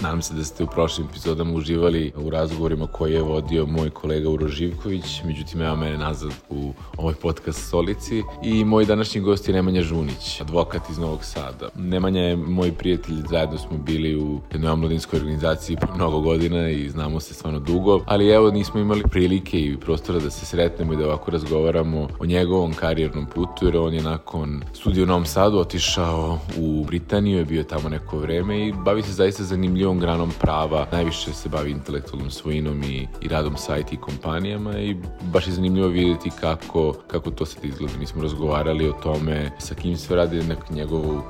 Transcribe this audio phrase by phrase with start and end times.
[0.00, 4.30] Nadam se da ste u prošlim epizodama uživali u razgovorima koje je vodio moj kolega
[4.30, 8.22] Uro Živković, međutim evo mene nazad u ovoj podcast Solici.
[8.42, 11.68] I moj današnji gost je Nemanja Žunić, advokat iz Novog Sada.
[11.76, 16.90] Nemanja je moj prijatelj, zajedno smo bili u jednoj omladinskoj organizaciji po mnogo godina i
[16.90, 20.96] znamo se stvarno dugo, ali evo nismo imali prilike i prostora da se sretnemo i
[20.96, 25.58] da ovako razgovaramo o njegovom karijernom putu, jer on je nakon studija u Novom Sadu
[25.58, 30.30] otišao u Britaniju, je bio tamo neko vreme i bavi se zaista zanimljivo zanimljivom granom
[30.40, 34.96] prava, najviše se bavi intelektualnom svojinom i, i radom sa IT kompanijama i
[35.32, 37.92] baš je zanimljivo vidjeti kako, kako to sad izgleda.
[37.98, 41.22] Mi smo razgovarali o tome sa kim sve radi neku njegovu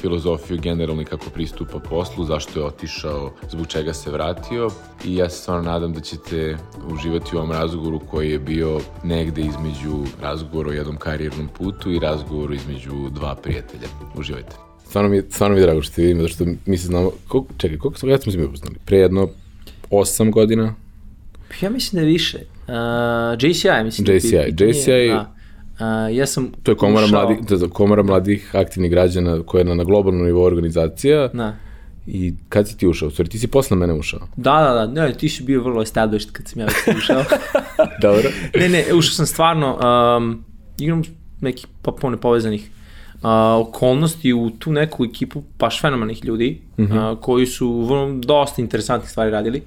[0.00, 4.70] filozofiju generalno i kako pristupa poslu, zašto je otišao, zbog čega se vratio
[5.04, 6.56] i ja se stvarno nadam da ćete
[6.90, 11.98] uživati u ovom razgovoru koji je bio negde između razgovora o jednom karijernom putu i
[11.98, 13.88] razgovoru između dva prijatelja.
[14.14, 14.56] Uživajte.
[14.86, 17.52] Stvarno mi, stvarno mi je drago što te vidim, zato što mi se znamo, koliko,
[17.56, 18.76] čekaj, koliko smo, kada smo se mi upoznali?
[18.84, 19.28] Pre jedno
[19.90, 20.74] 8 godina?
[21.60, 22.38] Ja mislim da je više.
[22.38, 24.16] Uh, JCI, mislim.
[24.16, 25.34] JCI, da JCI, da.
[25.72, 27.20] Uh, ja sam To je komora, ušao...
[27.20, 31.28] mladih, to je komora mladih aktivnih građana koja je na, na globalnom nivou organizacija.
[31.28, 31.56] Da.
[32.06, 33.10] I kad si ti ušao?
[33.10, 34.20] Stvari, ti si posle mene ušao.
[34.36, 34.86] Da, da, da.
[34.86, 37.24] Ne, ti si bio vrlo established kad sam ja već ušao.
[38.02, 38.30] Dobro.
[38.54, 39.78] ne, ne, ušao sam stvarno,
[40.18, 40.44] um,
[40.78, 41.02] igram
[41.40, 42.70] nekih popone povezanih
[43.22, 46.98] a, okolnosti u tu neku ekipu baš fenomenalnih ljudi mm -hmm.
[46.98, 49.62] a, koji su vrlo dosta interesantnih stvari radili.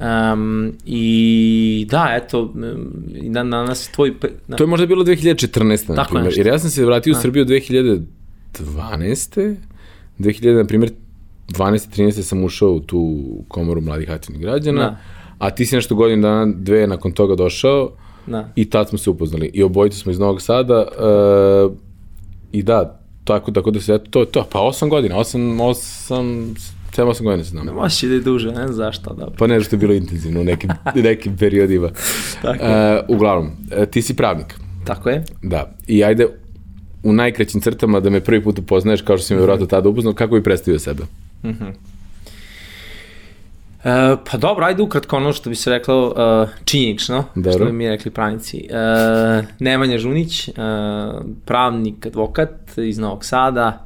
[0.00, 4.14] Um, I da, eto, na, na nas tvoj...
[4.46, 4.56] Na...
[4.56, 5.96] To je možda bilo 2014.
[5.96, 8.06] na primjer, jer ja sam se vratio u Srbiju 2012.
[10.18, 10.92] 2000, na primjer,
[11.48, 11.96] 12.
[11.96, 12.22] 13.
[12.22, 14.96] sam ušao u tu komoru mladih aktivnih građana, da.
[15.38, 17.90] a ti si nešto godinu dana, dve nakon toga došao
[18.26, 18.52] da.
[18.56, 19.50] i tad smo se upoznali.
[19.54, 20.86] I obojice smo iz Novog Sada,
[21.68, 21.72] uh,
[22.54, 26.54] I da, tako, tako da se, to je to, pa 8 godina, 8, 8,
[26.96, 27.66] 7-8 godina se znam.
[27.66, 29.14] Može da je duže, ne znam zašto.
[29.14, 29.26] Da.
[29.38, 31.90] Pa ne, što je bilo intenzivno u nekim, nekim periodima.
[32.42, 34.54] tako uh, uglavnom, uh, ti si pravnik.
[34.84, 35.24] Tako je.
[35.42, 36.26] Da, i ajde
[37.02, 40.14] u najkraćim crtama da me prvi put upoznaješ, kao što si me vjerojatno tada upoznao,
[40.14, 41.02] kako bi predstavio sebe?
[41.44, 41.64] Mhm.
[41.64, 41.94] Mm
[43.84, 47.52] E, pa dobro, ajde ukratko ono što bi se reklo uh, činjenično, dobro.
[47.52, 48.68] što bi mi rekli pravnici.
[48.70, 50.54] Uh, Nemanja Žunić, uh,
[51.44, 53.83] pravnik, advokat iz Novog Sada, uh,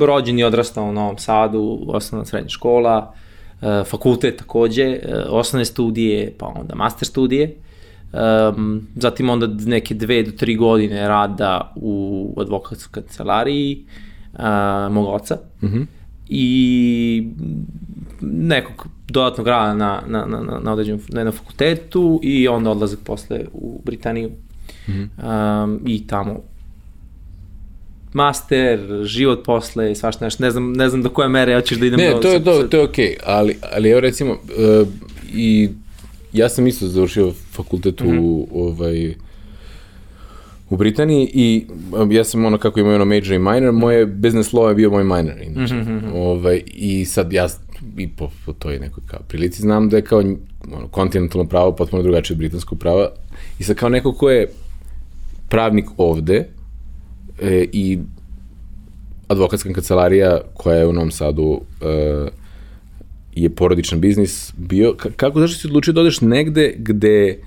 [0.00, 3.14] rođen i odrastao u Novom Sadu, osnovna srednja škola,
[3.60, 7.54] uh, fakultet takođe, uh, osnovne studije, pa onda master studije.
[8.12, 13.84] Um, zatim onda neke dve do tri godine rada u advokatskoj kancelariji
[14.32, 15.38] uh, mog oca.
[15.62, 15.86] Mm -hmm
[16.34, 17.28] i
[18.20, 23.44] nekog dodatnog rada na, na, na, na određenom na jednom fakultetu i onda odlazak posle
[23.52, 24.30] u Britaniju
[24.88, 25.64] mm -hmm.
[25.64, 26.40] um, i tamo
[28.12, 30.42] master, život posle i svašta nešto.
[30.42, 32.00] Ne znam, ne znam do koje mere hoćeš da idem.
[32.00, 34.88] Ne, do, to je, to, to je okej, okay, ali, ali evo recimo, uh,
[35.34, 35.68] i
[36.32, 38.20] ja sam isto završio fakultet mm -hmm.
[38.20, 39.14] u, ovaj,
[40.70, 44.52] u Britaniji i um, ja sam ono kako imao ono major i minor, moje business
[44.52, 45.42] law je bio moj minor.
[45.42, 45.74] Inače.
[45.74, 46.12] Mm -hmm.
[46.14, 47.48] ovaj, I sad ja
[47.98, 50.18] i po, po toj nekoj kao prilici znam da je kao
[50.72, 53.08] ono, kontinentalno pravo potpuno drugačije od britanskog prava
[53.58, 54.48] i sad kao neko ko je
[55.48, 56.48] pravnik ovde
[57.42, 57.98] e, i
[59.28, 62.28] advokatska kancelarija koja je u Novom Sadu e,
[63.34, 67.38] je porodičan biznis bio, kako, zašto si odlučio da odeš negde gde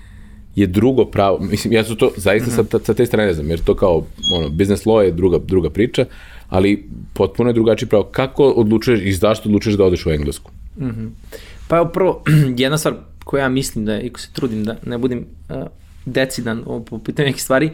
[0.56, 2.72] je drugo pravo, mislim, ja su to zaista mm -hmm.
[2.72, 5.70] sa, sa te strane ne znam, jer to kao, ono, business law je druga, druga
[5.70, 6.06] priča,
[6.50, 8.04] ali potpuno je drugačiji pravo.
[8.04, 10.52] Kako odlučuješ i zašto odlučuješ da odeš u Englesku?
[10.78, 11.10] Mm -hmm.
[11.68, 12.24] Pa evo prvo,
[12.58, 15.56] jedna stvar koja ja mislim da, iako se trudim da ne budem uh,
[16.06, 17.72] decidan po pitanju nekih stvari,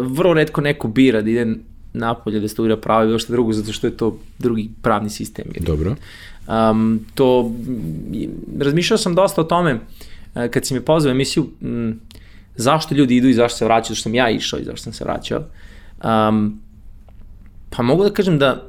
[0.00, 1.46] vrlo redko neko bira da ide
[1.92, 5.44] napolje da studira pravo i bilo što drugo, zato što je to drugi pravni sistem.
[5.54, 5.96] Jer, Dobro.
[6.48, 7.52] Um, to,
[8.58, 12.00] razmišljao sam dosta o tome, uh, kad si me pozvao emisiju, um,
[12.56, 15.04] zašto ljudi idu i zašto se vraćaju, zašto sam ja išao i zašto sam se
[15.04, 15.44] vraćao.
[16.04, 16.60] Um,
[17.70, 18.66] pa mogu da kažem da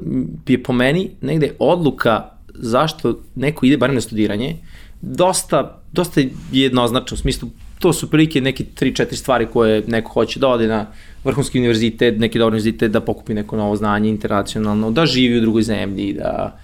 [0.47, 4.57] je po meni negde odluka zašto neko ide barem na studiranje
[5.01, 6.21] dosta, dosta
[6.51, 10.85] jednoznačno, u smislu to su prilike neke 3-4 stvari koje neko hoće da ode na
[11.23, 15.63] vrhunski univerzitet, neki dobar univerzitet, da pokupi neko novo znanje internacionalno, da živi u drugoj
[15.63, 16.59] zemlji, da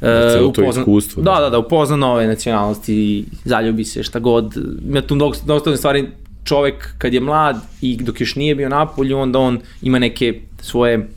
[0.00, 1.22] uh, upozna, iskustvo.
[1.22, 4.56] Da, da, da, upozna nove nacionalnosti, zaljubi se, šta god.
[4.88, 6.08] Ima tu mnogo, mnogo stvari
[6.44, 11.08] čovek kad je mlad i dok još nije bio napolju, onda on ima neke svoje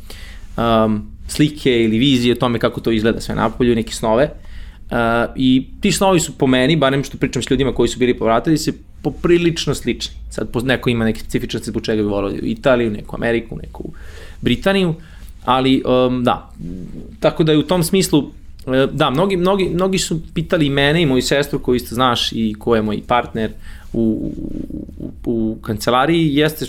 [0.57, 4.29] um, slike ili vizije o tome kako to izgleda sve napolju, neke snove.
[5.35, 8.57] I ti snovi su po meni, barem što pričam s ljudima koji su bili povratili
[8.57, 10.15] se, poprilično slični.
[10.29, 13.83] Sad neko ima neke specifičnosti zbog čega bi volio Italiju, neku Ameriku, neku
[14.41, 14.95] Britaniju,
[15.45, 16.51] ali um, da,
[17.19, 18.31] tako da je u tom smislu
[18.67, 22.55] e, Da, mnogi, mnogi, mnogi su pitali mene i moju sestru koju isto znaš i
[22.59, 23.51] ko je moj partner
[23.93, 24.31] u,
[24.97, 26.65] u, u kancelariji, jeste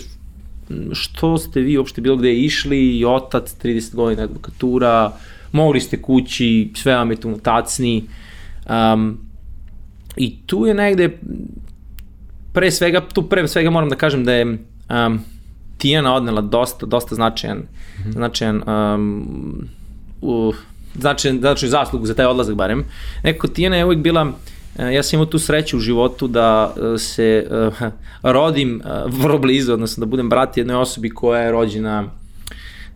[0.93, 5.11] što ste vi uopšte bilo gde išli, otac, 30 godina advokatura,
[5.51, 8.03] mogli ste kući, sve vam je tu tacni.
[8.69, 9.17] Um,
[10.15, 11.17] I tu je negde,
[12.53, 15.19] pre svega, tu pre svega moram da kažem da je um,
[15.77, 18.11] Tijana odnela dosta, dosta značajan, mm -hmm.
[18.11, 19.67] značajan um,
[20.21, 20.55] uh,
[20.95, 22.85] značajan, značajan zaslugu za taj odlazak barem.
[23.23, 24.33] Neko Tijana je uvijek bila
[24.77, 27.89] E, ja sam imao tu sreću u životu da e, se uh,
[28.35, 32.03] rodim uh, vrlo blizu, odnosno da budem brat jednoj osobi koja je rođena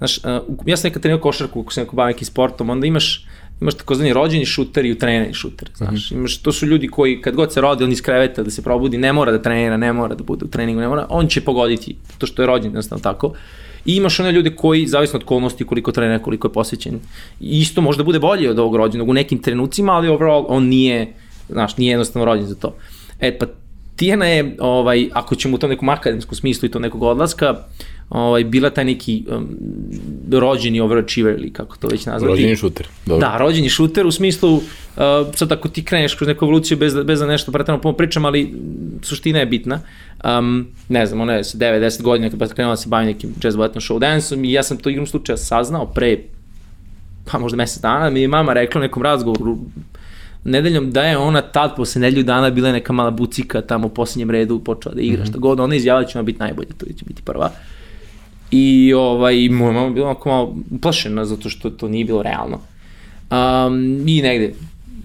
[0.02, 0.24] Znaš, uh,
[0.66, 3.26] ja sam nekad trenirao košarku, ako sam neko bavim nekim sportom, onda imaš
[3.62, 6.12] imaš takozvani rođeni šuter i utrenirani šuter, znaš.
[6.12, 6.18] Mm -hmm.
[6.18, 8.98] Imaš, to su ljudi koji kad god se rode, on iz kreveta da se probudi,
[8.98, 11.96] ne mora da trenira, ne mora da bude u treningu, ne mora, on će pogoditi
[12.18, 13.34] to što je rođen, jednostavno tako.
[13.86, 17.00] I imaš one ljude koji, zavisno od kolnosti, koliko trenira, koliko je posvećen,
[17.40, 21.14] isto možda bude bolji od ovog rođenog u nekim trenucima, ali overall on nije
[21.50, 22.76] znaš, nije jednostavno rođen za to.
[23.20, 23.46] E, pa
[24.02, 27.56] Tijana je, ovaj, ako ćemo u tom nekom akademskom smislu i to nekog odlaska,
[28.10, 29.48] ovaj, bila taj neki um,
[30.32, 32.32] rođeni overachiever ili kako to već nazvati.
[32.32, 32.88] Rođeni šuter.
[33.06, 33.28] Dobro.
[33.28, 34.64] Da, rođeni šuter u smislu, uh,
[35.36, 38.54] sad ako ti kreneš kroz neku evoluciju bez bez da nešto pretredno puno pričam, ali
[39.02, 39.80] suština je bitna.
[40.40, 43.82] Um, ne znam, ona je 9-10 godina kad krenula da se bavi nekim jazz balletnom
[43.82, 46.18] show dance i ja sam to igrom slučaja saznao pre
[47.32, 49.58] pa možda mesec dana, mi je mama rekla u nekom razgovoru,
[50.44, 54.32] nedeljom da je ona tad posle nedelju dana bila neka mala bucika tamo u posljednjem
[54.32, 55.30] redu počela da igra mm -hmm.
[55.30, 57.52] šta god, ona izjavila da će ona biti najbolja, to će biti prva.
[58.52, 62.60] I ovaj, moja mama bila onako malo uplašena zato što to nije bilo realno.
[63.32, 64.54] Um, I negde,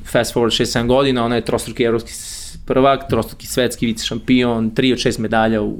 [0.04, 2.12] fast forward 6-7 godina, ona je trostruki evropski
[2.66, 5.78] prvak, trostruki svetski vice šampion, 3 od 6 medalja u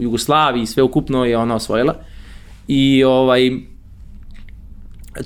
[0.00, 1.94] Jugoslaviji, sve ukupno je ona osvojila.
[2.68, 3.50] I ovaj,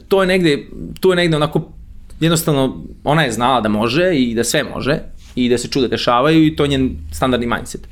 [0.08, 0.66] to je negde,
[1.00, 1.72] to je negde onako
[2.22, 4.98] jednostavno ona je znala da može i da sve može
[5.34, 7.88] i da se čude dešavaju i to je njen standardni mindset.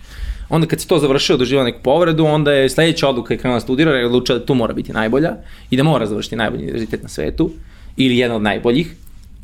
[0.49, 3.61] Onda kad se to završio, doživao neku povredu, onda je sledeća odluka je krenula da
[3.61, 5.37] studira, je odlučila da tu mora biti najbolja
[5.71, 7.51] i da mora završiti najbolji univerzitet na svetu
[7.97, 8.95] ili jedan od najboljih.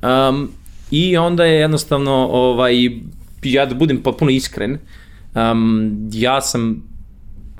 [0.03, 0.49] Um,
[0.91, 2.91] I onda je jednostavno, ovaj,
[3.43, 4.79] ja da budem potpuno iskren,
[5.35, 6.83] um, ja sam,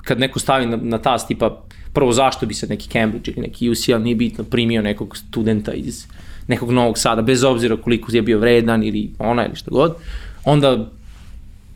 [0.03, 1.63] kad neko stavi na, na tas tipa,
[1.93, 6.05] prvo zašto bi se neki Cambridge ili neki UCL, nije bitno, primio nekog studenta iz
[6.47, 9.95] nekog Novog Sada, bez obzira koliko je bio vredan ili ona ili šta god,
[10.43, 10.89] onda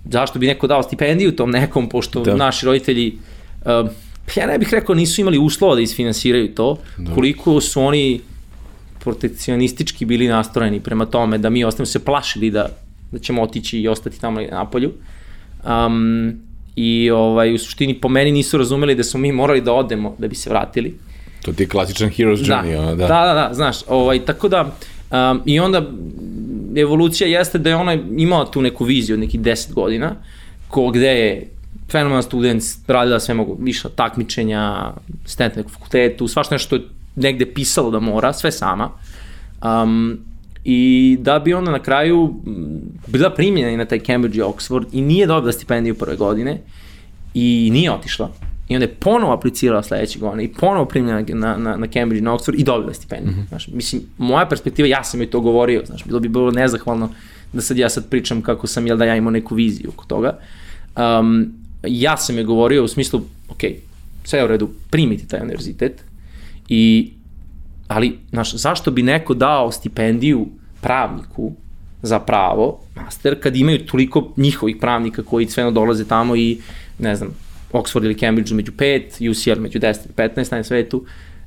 [0.05, 2.35] zašto bi neko dao stipendiju tom nekom, pošto da.
[2.35, 3.13] naši roditelji,
[3.65, 3.89] uh,
[4.35, 7.13] ja ne bih rekao nisu imali uslova da isfinansiraju to, da.
[7.13, 8.21] koliko su oni
[8.99, 12.69] protekcionistički bili nastrojeni prema tome da mi ostavimo se plašili da,
[13.11, 14.91] da ćemo otići i ostati tamo na polju.
[15.63, 16.33] Um,
[16.75, 20.27] I ovaj, u suštini po meni nisu razumeli da smo mi morali da odemo da
[20.27, 20.93] bi se vratili.
[21.41, 22.55] To ti je klasičan hero's da.
[22.55, 22.95] journey, da.
[22.95, 23.07] da.
[23.07, 24.75] Da, da, da, znaš, ovaj, tako da,
[25.11, 25.91] um, i onda
[26.75, 30.15] evolucija jeste da je ona imala tu neku viziju od nekih 10 godina,
[30.67, 31.47] ko gde je
[31.91, 34.91] fenomenal student, radila sve mogu, više takmičenja,
[35.25, 36.81] student na fakultetu, svašta nešto je
[37.15, 38.89] negde pisalo da mora, sve sama.
[39.63, 40.19] Um,
[40.63, 42.33] I da bi onda na kraju
[43.07, 46.61] bila primljena i na taj Cambridge i Oxford i nije dobila stipendiju prve godine
[47.33, 48.29] i nije otišla
[48.71, 52.31] I onda je ponovo aplicirala sledeće godine i ponovo primljena na, na, na Cambridge na
[52.31, 53.31] Oxford i dobila stipendiju.
[53.31, 53.47] Mm -hmm.
[53.47, 57.09] Znaš, mislim, moja perspektiva, ja sam joj to govorio, znaš, bilo bi bilo nezahvalno
[57.53, 60.37] da sad ja sad pričam kako sam, jel da ja imao neku viziju oko toga.
[60.97, 63.59] Um, ja sam je govorio u smislu, ok,
[64.23, 66.03] sve je u redu, primiti taj univerzitet,
[66.69, 67.11] i,
[67.87, 70.47] ali, znaš, zašto bi neko dao stipendiju
[70.81, 71.51] pravniku
[72.01, 76.57] za pravo, master, kad imaju toliko njihovih pravnika koji sve dolaze tamo i,
[76.99, 77.29] ne znam,
[77.73, 81.05] Oxford ili Cambridge među 5, UCL među 10 i 15 na svetu,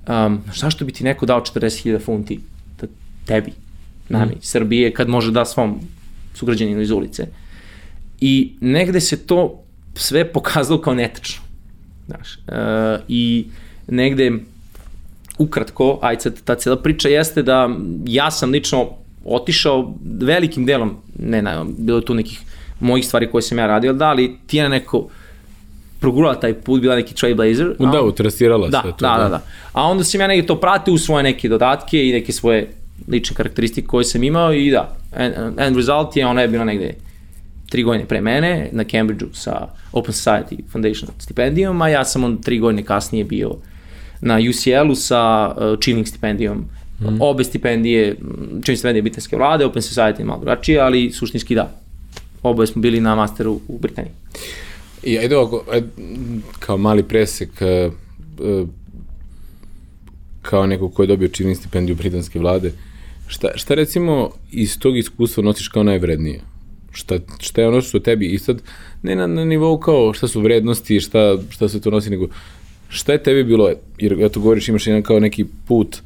[0.09, 2.41] um, zašto bi ti neko dao 40.000 funti
[2.81, 2.87] da
[3.27, 3.53] tebi,
[4.09, 4.39] nami, mm.
[4.41, 5.81] Srbije, kad može da svom
[6.35, 7.27] sugrađaninu iz ulice.
[8.21, 9.63] I negde se to
[9.95, 11.43] sve pokazalo kao netačno.
[12.07, 13.47] Znaš, uh, I
[13.89, 14.33] negde,
[15.39, 17.71] ukratko, ajde sad ta cijela priča jeste da
[18.07, 18.91] ja sam lično
[19.25, 22.41] otišao velikim delom, ne, ne, bilo je tu nekih
[22.81, 25.09] mojih stvari koje sam ja radio, da, ali ti je neko,
[26.01, 27.75] progurala taj put, bila neki trailblazer.
[27.79, 29.07] Da, utrasirala da, sve to.
[29.07, 29.41] Da, da, da.
[29.73, 32.71] A onda sam ja negdje to pratio u svoje neke dodatke i neke svoje
[33.09, 36.95] lične karakteristike koje sam imao i da, end, end result je ona je bila negde
[37.69, 42.43] tri godine pre mene na Cambridgeu sa Open Society Foundation stipendijom, a ja sam on
[42.43, 43.57] tri godine kasnije bio
[44.21, 46.65] na UCL-u sa uh, Chilling stipendijom
[47.01, 47.21] Mm.
[47.21, 48.17] Obe stipendije,
[48.65, 51.71] čim stipendije britanske vlade, Open Society je malo drugačije, ali suštinski da.
[52.43, 54.13] Oboje smo bili na masteru u Britaniji.
[55.07, 55.87] I ajde ovako, ajde,
[56.59, 57.93] kao mali presek, uh,
[58.39, 58.69] uh,
[60.43, 62.73] kao neko ko je dobio čini stipendiju britanske vlade,
[63.27, 66.41] šta, šta recimo iz tog iskustva nosiš kao najvrednije?
[66.93, 68.63] Šta, šta je ono što tebi i sad,
[69.03, 72.29] ne na, na nivou kao šta su vrednosti, šta, šta se to nosi, nego
[72.89, 75.97] šta je tebi bilo, jer ja to govoriš imaš jedan kao neki put,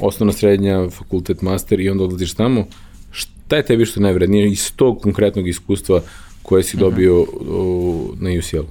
[0.00, 2.66] osnovna, srednja, fakultet, master i onda odlaziš tamo,
[3.10, 6.02] šta je tebi što je najvrednije iz tog konkretnog iskustva
[6.42, 7.48] koje si dobio uh -huh.
[7.48, 8.66] u, na UCL?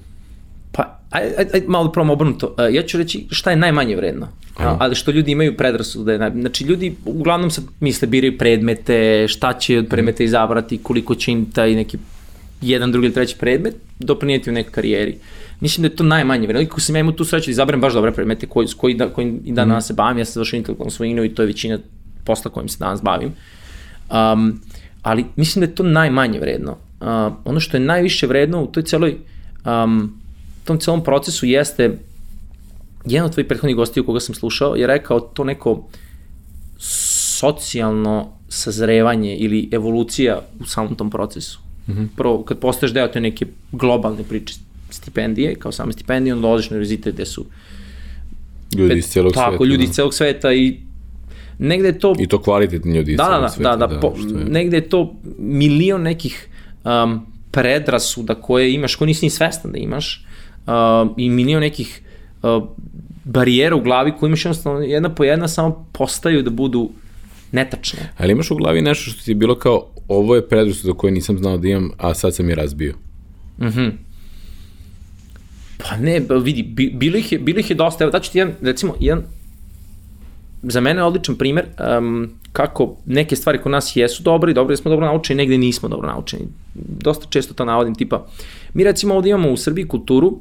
[0.71, 2.47] Pa, aj, aj, aj malo prvom obrnuto.
[2.47, 4.27] Uh, ja ću reći šta je najmanje vredno.
[4.55, 4.77] Aha.
[4.79, 6.31] Ali što ljudi imaju predrasude.
[6.41, 11.51] Znači, ljudi uglavnom sad misle, biraju predmete, šta će od predmeta izabrati, koliko će im
[11.51, 11.97] taj neki
[12.61, 15.15] jedan, drugi ili treći predmet doprinijeti u nekoj karijeri.
[15.59, 16.69] Mislim da je to najmanje vredno.
[16.69, 19.33] Kako sam ja imao tu sreću da izaberem baš dobre predmete koji, koji, da, koji
[19.45, 21.79] i dan danas se bavim, ja sam završio intelektualnu svojinu i to je većina
[22.25, 23.33] posla kojim se danas bavim.
[24.09, 24.61] Um,
[25.01, 26.77] ali mislim da je to najmanje vredno.
[27.01, 27.07] Uh,
[27.45, 29.17] ono što je najviše vredno u toj celoj
[29.65, 30.21] um,
[30.63, 31.97] tom celom procesu jeste
[33.05, 35.87] jedan od tvojih prethodnih gostiju koga sam slušao je rekao to neko
[36.77, 41.59] socijalno sazrevanje ili evolucija u samom tom procesu.
[41.87, 42.07] Mm -hmm.
[42.17, 44.53] Prvo, kad postaješ deo te neke globalne priče
[44.89, 47.45] stipendije, kao same stipendije, onda odliš na univerzitet gde su
[48.75, 49.51] ljudi iz celog sveta.
[49.51, 50.77] Tako, ljudi iz celog sveta i
[51.59, 52.15] negde je to...
[52.19, 53.75] I to kvalitetni ljudi iz da, celog da, sveta.
[53.75, 54.45] Da, da, da, po, je...
[54.45, 56.47] negde je to milion nekih
[56.83, 60.25] um, predrasuda koje imaš, koje nisi ni svestan da imaš
[60.67, 60.73] uh,
[61.17, 62.01] i milion nekih
[62.43, 62.63] uh,
[63.23, 66.89] barijera u glavi koje imaš jednostavno jedna po jedna samo postaju da budu
[67.51, 68.13] netačne.
[68.17, 71.37] Ali imaš u glavi nešto što ti je bilo kao ovo je predrasuda koje nisam
[71.37, 72.95] znao da imam, a sad sam je razbio.
[73.59, 73.81] Mhm.
[73.81, 74.11] Mm
[75.89, 78.95] Pa ne, vidi, bilo ih je, bilo ih je dosta, evo daću ti jedan, recimo,
[78.99, 79.23] jedan,
[80.63, 81.65] za mene odličan primer
[81.97, 85.89] um, kako neke stvari kod nas jesu dobre i dobre, smo dobro naučeni, negde nismo
[85.89, 86.47] dobro naučeni.
[86.75, 88.25] Dosta često to navodim, tipa,
[88.73, 90.37] mi recimo ovde imamo u Srbiji kulturu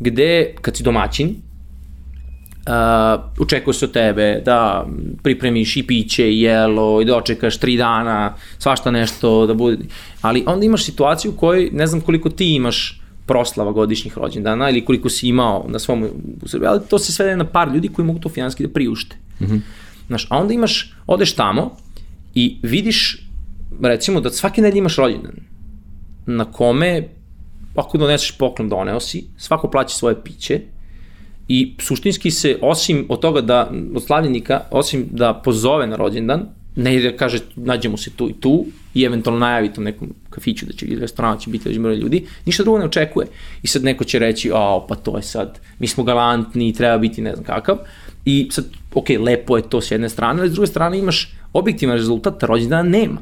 [0.00, 4.86] gde, kad si domaćin, uh, očekuje se od tebe da
[5.22, 9.78] pripremiš i piće i jelo i da očekaš tri dana, svašta nešto da bude,
[10.20, 14.84] ali onda imaš situaciju u kojoj ne znam koliko ti imaš proslava godišnjih rođendana ili
[14.84, 16.04] koliko si imao na svom
[16.42, 19.16] u Srbiji, ali to se svede na par ljudi koji mogu to finanski da priušte.
[19.40, 19.60] Mm -hmm.
[20.06, 21.76] Znaš, a onda imaš, odeš tamo
[22.34, 23.28] i vidiš,
[23.82, 25.34] recimo, da svake nedelje imaš rođendan
[26.26, 27.08] na kome,
[27.76, 30.60] ako doneseš poklon, doneo si, svako plaća svoje piće
[31.48, 37.00] i suštinski se, osim od toga da, od slavljenika, osim da pozove na rođendan, ne
[37.00, 40.86] da kaže nađemo se tu i tu i eventualno najavi tom nekom kafiću da će
[40.86, 43.26] ili restoranu će biti broj ljudi, ništa drugo ne očekuje.
[43.62, 47.22] I sad neko će reći, a pa to je sad, mi smo galantni, treba biti
[47.22, 47.78] ne znam kakav.
[48.24, 48.64] I sad,
[48.94, 52.82] ok, lepo je to s jedne strane, ali s druge strane imaš objektivan rezultat, rođendana
[52.82, 53.20] nema.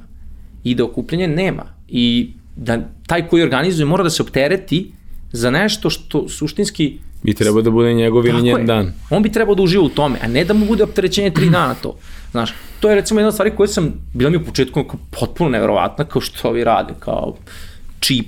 [0.64, 1.64] I da okupljanje nema.
[1.88, 4.92] I da taj koji organizuje mora da se optereti
[5.32, 8.92] za nešto što suštinski Bi trebao da bude njegov ili njen dan.
[9.10, 11.74] On bi trebao da uživa u tome, a ne da mu bude opterećenje tri dana
[11.74, 11.96] to.
[12.30, 14.84] Znaš, to je recimo jedna stvar koja sam, bila mi u početku
[15.20, 17.36] potpuno neverovatna, kao što ovi rade, kao
[18.00, 18.26] cheap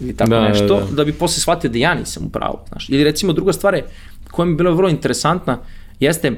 [0.00, 0.92] ili tako da nešto, da, da.
[0.92, 2.58] da bi posle shvatio da ja nisam u pravu.
[2.68, 2.88] Znaš.
[2.88, 3.84] Ili recimo druga stvar je,
[4.30, 5.58] koja mi je bila vrlo interesantna,
[6.00, 6.32] jeste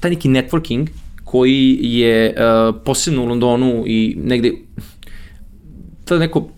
[0.00, 0.86] taj neki networking
[1.24, 4.52] koji je uh, posebno u Londonu i negde
[6.04, 6.48] to neko,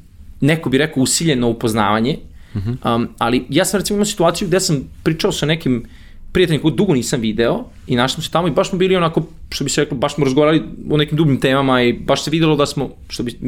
[0.40, 2.96] neko bi rekao usiljeno upoznavanje, uh -huh.
[2.96, 5.84] um, ali ja sam recimo imao situaciju gde sam pričao sa nekim
[6.32, 9.22] prijateljem koji dugo nisam video i našli smo se tamo i baš smo bili onako,
[9.50, 12.56] što bi se reklo, baš smo razgovarali o nekim dubim temama i baš se videlo
[12.56, 13.38] da smo, što bi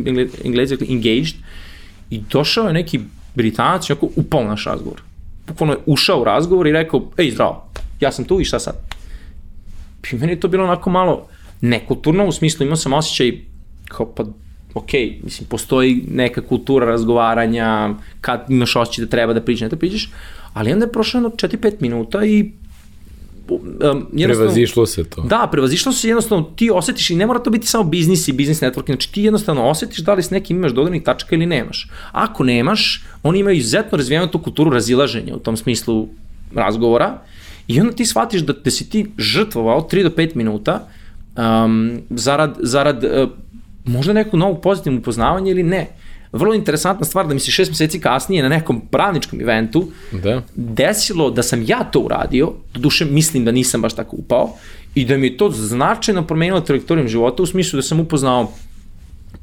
[0.45, 1.35] englezi rekli, engaged
[2.11, 3.01] i došao je neki
[3.35, 5.03] Britanac i onako upao naš razgovor.
[5.47, 8.75] Bukvalno je ušao u razgovor i rekao, ej zdravo, ja sam tu i šta sad?
[10.13, 11.29] I meni je to bilo onako malo
[11.61, 13.33] nekulturno, u smislu imao sam osjećaj
[13.89, 14.25] kao pa
[14.79, 14.93] ok,
[15.25, 20.11] mislim, postoji neka kultura razgovaranja, kad imaš osjećaj da treba da pričaš, ne da pričaš,
[20.53, 22.51] ali onda je prošlo 4-5 minuta i
[23.49, 25.23] um, prevazišlo se to.
[25.23, 28.61] Da, prevazišlo se jednostavno, ti osetiš i ne mora to biti samo biznis i biznis
[28.61, 31.89] networking, znači ti jednostavno osetiš da li s nekim imaš dodirnih tačaka ili nemaš.
[32.13, 36.09] Ako nemaš, oni imaju izuzetno razvijenu tu kulturu razilaženja u tom smislu
[36.55, 37.19] razgovora
[37.69, 40.89] i onda ti shvatiš da, da si ti žrtvovao 3 do 5 minuta
[41.37, 43.29] um, zarad, zarad uh,
[43.89, 45.87] možda nekog novog pozitivnog upoznavanja ili ne
[46.33, 50.43] vrlo interesantna stvar da mi se šest meseci kasnije na nekom pravničkom eventu da.
[50.55, 54.55] desilo da sam ja to uradio, do duše mislim da nisam baš tako upao,
[54.95, 58.53] i da mi je to značajno promenilo trajektorijom života u smislu da sam upoznao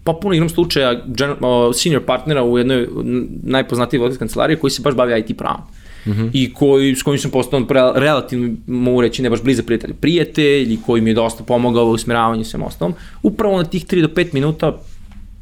[0.04, 2.88] pa puno igram slučaja general, senior partnera u jednoj
[3.44, 5.62] najpoznatijoj voditelj kancelarije koji se baš bavi IT pravom.
[6.06, 6.30] Mm -hmm.
[6.34, 10.74] i koji, s kojim sam postao pre, relativno, mogu reći, ne baš bliza prijatelj, prijatelj
[10.74, 12.94] i koji mi je dosta pomogao u usmjeravanju svem ostalom.
[13.24, 14.78] Upravo na tih 3 do 5 minuta,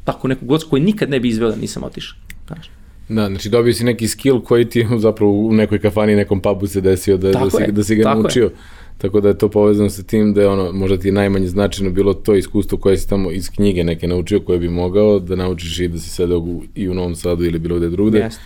[0.04, 2.18] tako nekog goca koji nikad ne bi izveo da nisam otišao.
[2.46, 2.70] Znaš.
[3.08, 6.80] Da, znači dobio si neki skill koji ti zapravo u nekoj kafani, nekom pubu se
[6.80, 8.44] desio da, da, si, je, da si ga naučio.
[8.44, 8.50] Je.
[8.98, 11.90] Tako da je to povezano sa tim da je ono, možda ti je najmanje značajno
[11.90, 15.78] bilo to iskustvo koje si tamo iz knjige neke naučio koje bi mogao da naučiš
[15.80, 18.18] i da si sedao i u Novom Sadu ili bilo gde drugde.
[18.18, 18.36] Yes.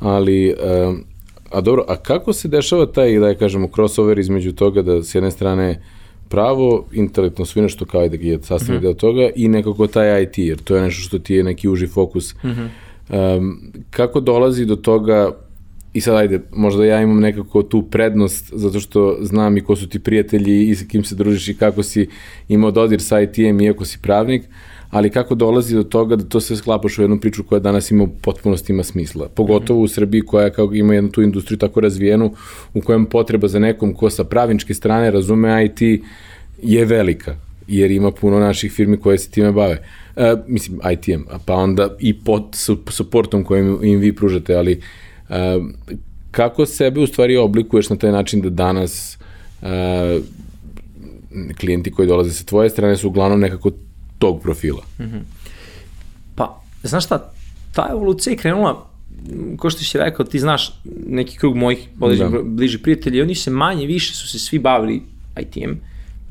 [0.00, 0.54] Ali,
[0.88, 1.04] um,
[1.52, 5.14] a dobro, a kako se dešava taj, da je kažemo, crossover između toga da s
[5.14, 5.82] jedne strane
[6.28, 8.82] pravo, intelektno svina što kao da je sastavni mm -hmm.
[8.82, 11.86] deo toga i nekako taj IT, jer to je nešto što ti je neki uži
[11.86, 12.34] fokus.
[12.34, 12.68] Mm -hmm.
[13.38, 15.32] um, kako dolazi do toga
[15.94, 19.88] I sad ajde, možda ja imam nekako tu prednost zato što znam i ko su
[19.88, 22.08] ti prijatelji i sa kim se družiš i kako si
[22.48, 24.42] imao dodir sa IT-em iako si pravnik,
[24.92, 28.06] ali kako dolazi do toga da to sve sklapaš u jednu priču koja danas ima
[28.22, 29.28] potpunost ima smisla.
[29.28, 32.34] Pogotovo u Srbiji koja kao ima jednu tu industriju tako razvijenu
[32.74, 36.02] u kojem potreba za nekom ko sa pravničke strane razume IT
[36.62, 37.36] je velika
[37.68, 39.82] jer ima puno naših firmi koje se time bave.
[40.16, 42.42] E, mislim, ITM, pa onda i pod
[42.88, 44.80] supportom kojim im vi pružate, ali
[45.28, 45.36] uh,
[46.30, 49.18] kako sebe u stvari oblikuješ na taj način da danas
[49.62, 49.68] uh,
[51.60, 53.70] klijenti koji dolaze sa tvoje strane su uglavnom nekako
[54.22, 54.82] tog profila?
[54.98, 55.22] Mm -hmm.
[56.34, 57.32] Pa, znaš šta,
[57.74, 58.86] ta evolucija je krenula
[59.56, 60.72] ko što si rekao, ti znaš
[61.06, 62.28] neki krug mojih da.
[62.44, 65.02] bližih prijatelja oni se manje više su se svi bavili
[65.40, 65.72] ITM,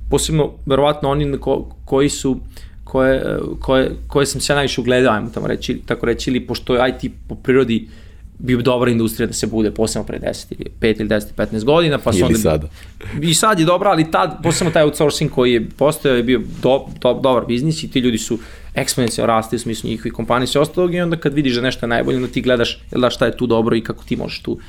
[0.10, 2.38] posebno verovatno oni ko, koji su
[2.84, 6.76] koje, koje, koje sam se ja najviše ugledao, ajmo tamo reći, tako reći, ili pošto
[6.76, 8.01] je IT po prirodi uh,
[8.44, 11.98] bio dobra industrija da se bude, posebno pre 10 ili 5 ili 10 15 godina,
[11.98, 12.38] pa su onda...
[12.38, 12.68] sada.
[13.30, 16.86] I sad je dobra, ali tad, posebno taj outsourcing koji je postojao je bio do,
[17.02, 18.40] do, dobar biznis i ti ljudi su
[18.76, 21.90] eksponencijalno rasti u smislu njihovih kompanija i ostalog i onda kad vidiš da nešto je
[21.90, 24.60] najbolje, onda ti gledaš da šta je tu dobro i kako ti možeš tu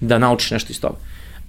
[0.00, 0.96] da naučiš nešto iz toga.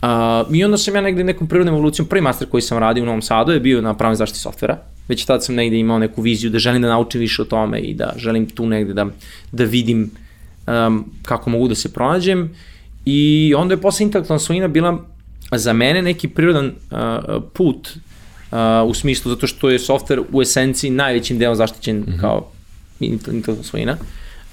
[0.01, 3.05] Uh, I onda sam ja negde nekom prirodnom evolucijom, prvi master koji sam radio u
[3.05, 4.77] Novom Sadu je bio na pravnoj zaštiti softvera.
[5.07, 7.93] Već tad sam negde imao neku viziju da želim da naučim više o tome i
[7.93, 9.05] da želim tu negde da,
[9.51, 10.11] da vidim
[10.67, 12.55] um, kako mogu da se pronađem
[13.05, 15.05] i onda je posle intelektualna svojina bila
[15.51, 17.89] za mene neki prirodan uh, put
[18.51, 22.21] uh, u smislu zato što je software u esenciji najvećim delom zaštićen mm -hmm.
[22.21, 22.51] kao
[22.99, 23.97] intelektualna svojina.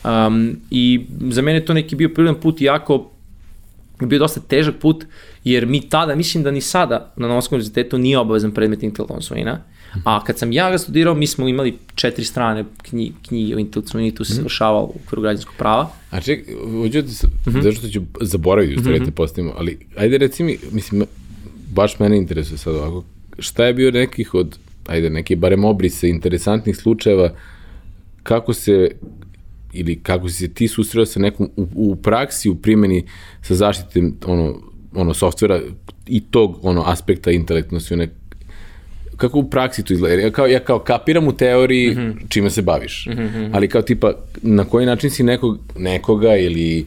[0.05, 3.11] Um, I za mene to neki bio prirodan put jako
[4.01, 5.05] bio dosta težak put,
[5.45, 9.53] jer mi tada, mislim da ni sada na Novoskom univerzitetu nije obavezan predmet intelektualna svojina.
[9.53, 13.59] Uh, A kad sam ja ga studirao, mi smo imali četiri strane knjige, knjige o
[13.59, 14.37] intelektualnom tu se mhm.
[14.37, 15.91] završavao u okviru građanskog prava.
[16.11, 17.63] A ček, hoću da mm -hmm.
[17.63, 19.07] zašto ću zaboraviti, u stvari mm -hmm.
[19.07, 21.05] te postavimo, ali ajde reci mi, mislim,
[21.71, 23.05] baš mene interesuje sad ovako,
[23.39, 27.35] šta je bio nekih od, ajde, neki barem obrise interesantnih slučajeva,
[28.23, 28.91] kako se
[29.73, 33.05] ili kako si se ti susreo sa nekom u, u praksi, u primjeni
[33.43, 34.61] sa zaštitem ono,
[34.95, 35.61] ono softvera
[36.07, 38.09] i tog ono aspekta intelektualne
[39.21, 40.23] kako u praksi to izgleda?
[40.23, 42.29] Ja kao, ja kao kapiram u teoriji mm -hmm.
[42.29, 43.51] čime se baviš, mm -hmm.
[43.53, 46.87] ali kao tipa na koji način si nekog, nekoga ili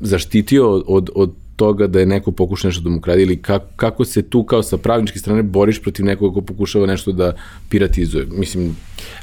[0.00, 4.04] zaštitio od, od toga da je neko pokuša nešto da mu kradi ili kako, kako
[4.04, 7.36] se tu kao sa pravničke strane boriš protiv nekoga ko pokušava nešto da
[7.68, 8.26] piratizuje?
[8.30, 8.76] Mislim...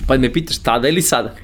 [0.07, 1.35] Pa me pitaš tada ili sada?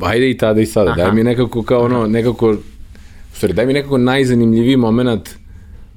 [0.00, 0.90] Ajde i tada i sada.
[0.90, 1.02] Aha.
[1.02, 5.30] Daj mi nekako kao ono, nekako, u stvari, daj mi nekako najzanimljiviji moment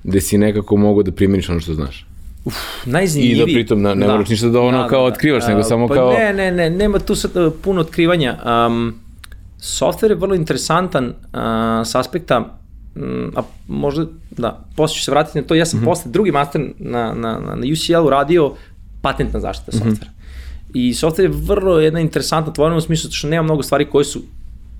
[0.03, 2.05] gde si nekako mogu da primjeniš ono što znaš.
[2.45, 2.55] Uf,
[2.85, 3.43] najzanimljiviji.
[3.43, 4.11] I da pritom ne, ne da.
[4.11, 6.11] moraš ništa da ono da, kao da, otkrivaš, da, nego samo pa kao...
[6.11, 8.37] Ne, ne, ne, nema tu sad uh, puno otkrivanja.
[8.67, 8.99] Um,
[9.59, 11.13] software je vrlo interesantan uh,
[11.85, 12.57] s aspekta
[12.95, 15.85] um, a možda, da, posle ću se vratiti na to, ja sam mm -hmm.
[15.85, 18.53] posle drugi master na, na, na, na UCL-u radio
[19.01, 19.89] patentna zaštita mm -hmm.
[19.89, 20.11] softvera.
[20.73, 24.21] I software je vrlo jedna interesantna tvorena u smislu što nema mnogo stvari koje su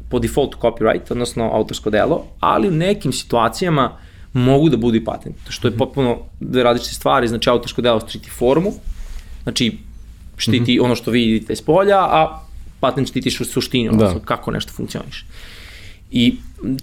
[0.10, 4.05] po default copyright, odnosno autorsko delo, ali u nekim situacijama uh,
[4.36, 5.78] mogu da budu i patent, što je mhm.
[5.78, 8.72] potpuno dve različite stvari, znači autorsko delo štiti formu,
[9.44, 9.78] znači
[10.38, 10.86] štiti mm -hmm.
[10.86, 12.42] ono što vi vidite iz polja, a
[12.80, 13.96] patent štiti suštinu, da.
[13.96, 15.26] odnosno kako nešto funkcioniše.
[16.12, 16.36] I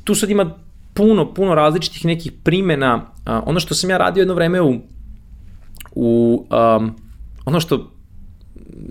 [0.05, 0.55] tu sad ima
[0.95, 3.07] puno, puno različitih nekih primena.
[3.25, 4.81] A, ono što sam ja radio jedno vreme u,
[5.95, 6.95] u um,
[7.45, 7.93] ono što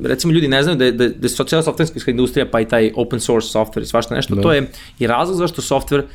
[0.03, 2.91] recimo ljudi ne znaju da je, da, da je socijala softverska industrija pa i taj
[2.95, 4.41] open source software i svašta nešto, da.
[4.41, 4.69] to je
[4.99, 6.09] i razlog zašto software uh,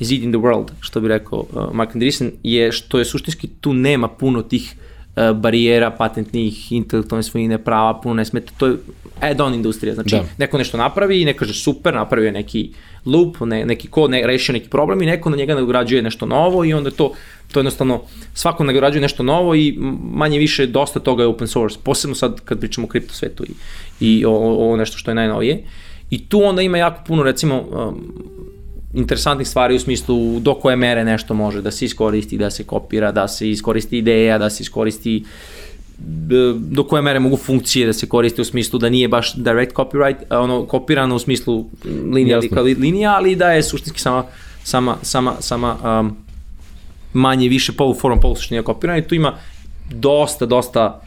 [0.00, 3.72] is eating the world, što bi rekao uh, Mark Andreessen, je što je suštinski tu
[3.72, 4.74] nema puno tih
[5.16, 8.76] uh, barijera, patentnih, intelektualne svojine, prava, puno ne smeta, to je
[9.20, 10.24] add-on industrija, znači da.
[10.38, 12.70] neko nešto napravi i ne kaže super, napravio je neki
[13.06, 16.64] loop, ne, neki kod, ne, rešio neki problem i neko na njega nagrađuje nešto novo
[16.64, 17.12] i onda to,
[17.52, 18.02] to jednostavno,
[18.34, 19.78] svako nagrađuje nešto novo i
[20.12, 23.52] manje više dosta toga je open source, posebno sad kad pričamo o kripto svetu i,
[24.00, 25.64] i o, o, o nešto što je najnovije.
[26.10, 28.12] I tu onda ima jako puno, recimo, um,
[28.94, 33.12] interesantnih stvari u smislu do koje mere nešto može da se iskoristi, da se kopira,
[33.12, 35.24] da se iskoristi ideja, da se iskoristi
[36.54, 40.16] do koje mere mogu funkcije da se koriste u smislu da nije baš direct copyright,
[40.30, 41.64] ono kopirano u smislu
[42.12, 44.24] linija ali linija, ali da je suštinski sama
[44.64, 46.16] sama sama sama um,
[47.12, 49.38] manje više polu forum polu suštinija kopirana i tu ima
[49.92, 51.02] dosta dosta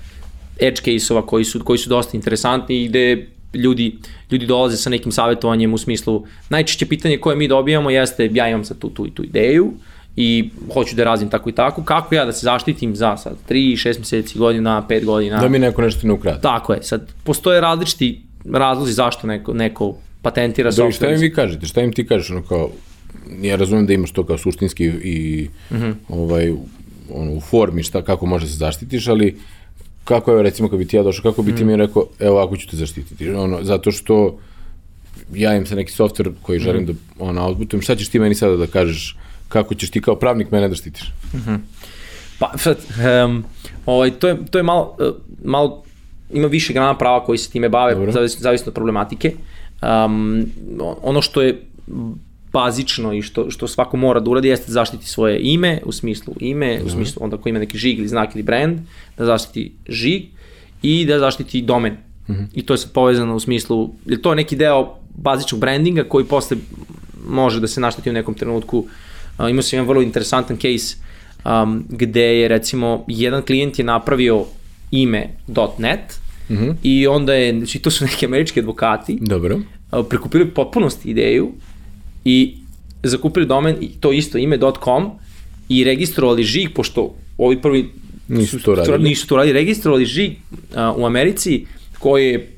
[0.59, 3.97] edge case-ova koji su koji su dosta interesantni i gde ljudi,
[4.31, 8.65] ljudi dolaze sa nekim savjetovanjem u smislu, najčešće pitanje koje mi dobijamo jeste ja imam
[8.65, 9.73] sad tu, tu i tu ideju
[10.15, 13.89] i hoću da razim tako i tako, kako ja da se zaštitim za sad 3,
[13.89, 15.39] 6 meseci, godina, 5 godina.
[15.39, 16.41] Da mi neko nešto ne ukrade.
[16.41, 20.85] Tako je, sad postoje različiti razlozi zašto neko, neko patentira software.
[20.85, 22.69] Da, šta im vi kažete, šta im ti kažeš, ono kao,
[23.41, 25.93] ja razumem da imaš to kao suštinski i mm -hmm.
[26.09, 26.53] ovaj,
[27.13, 29.35] ono, u formi šta, kako može da se zaštitiš, ali
[30.07, 31.67] kako je, recimo, kad bi ti ja došao, kako bi ti mm.
[31.67, 34.39] mi rekao, evo, ako ću te zaštititi, ono, zato što
[35.33, 36.85] ja im sa neki software koji želim mm.
[36.85, 39.17] da, ono, outputujem, šta ćeš ti meni sada da kažeš,
[39.47, 41.13] kako ćeš ti kao pravnik mene da štitiš?
[41.33, 41.57] Mm -hmm.
[42.39, 42.77] Pa, sad,
[43.25, 43.43] um,
[43.85, 45.83] ovaj, to, je, to je malo, uh, malo,
[46.33, 49.33] ima više grana prava koji se time bave, zavisno, zavisno od problematike.
[49.81, 50.45] Um,
[51.01, 51.61] ono što je
[52.53, 56.33] bazično i što, što svako mora da uradi jeste da zaštiti svoje ime, u smislu
[56.39, 58.79] ime, u smislu onda ko ima neki žig ili znak ili brand,
[59.17, 60.23] da zaštiti žig
[60.81, 61.93] i da zaštiti domen.
[62.27, 62.45] Mm -hmm.
[62.53, 66.25] I to je sad povezano u smislu, jer to je neki deo bazičnog brandinga koji
[66.25, 66.57] posle
[67.27, 68.77] može da se naštiti u nekom trenutku.
[68.77, 70.97] Uh, imao sam jedan vrlo interesantan case
[71.45, 74.45] um, gde je recimo jedan klijent je napravio
[74.91, 75.29] ime
[75.77, 76.75] .net mm -hmm.
[76.83, 79.55] i onda je, znači to su neki američki advokati, Dobro.
[79.55, 81.51] Uh, prekupili potpunost ideju
[82.27, 82.55] i
[83.03, 85.11] zakupili domen i to isto ime .com
[85.69, 87.89] i registrovali žig, pošto ovi prvi
[88.27, 91.65] nisu to radili, nisu to radili registrovali žig uh, u Americi
[91.99, 92.51] koji je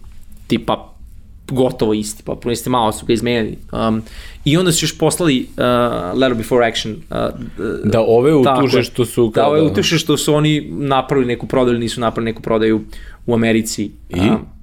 [0.48, 0.94] tipa
[1.48, 3.58] gotovo isti, pa puno isti malo su ga izmenili.
[3.72, 4.02] Um,
[4.46, 6.94] I onda su još poslali uh, letter before action.
[6.94, 7.18] Uh,
[7.84, 9.32] da ove utuže što su...
[9.36, 12.82] Da ove utuže što su oni napravili neku prodaju nisu napravili neku prodaju
[13.26, 13.92] u Americi.
[14.10, 14.20] I?
[14.20, 14.59] Um,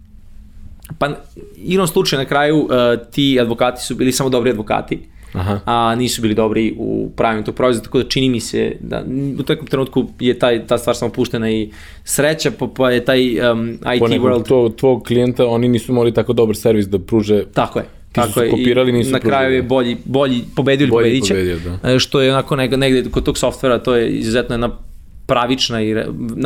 [0.99, 1.09] Pa,
[1.57, 2.71] igrom slučaju na kraju uh,
[3.11, 4.99] ti advokati su bili samo dobri advokati,
[5.33, 5.61] Aha.
[5.65, 9.05] a nisu bili dobri u pravilnom tog proizvoda, tako da čini mi se da
[9.39, 11.71] u takvom trenutku je taj, ta stvar samo puštena i
[12.05, 14.49] sreća, pa, pa je taj um, IT po world...
[14.49, 17.45] To, tvog klijenta, oni nisu imali tako dobar servis da pruže...
[17.45, 17.85] Tako je.
[17.85, 21.35] Ti tako su je, kopirali, nisu na kraju je bolji, bolji pobedio ili pobediće,
[21.83, 21.93] da.
[21.93, 24.79] E, što je onako negde, negde kod tog softvera, to je izuzetno jedna
[25.27, 25.95] pravična i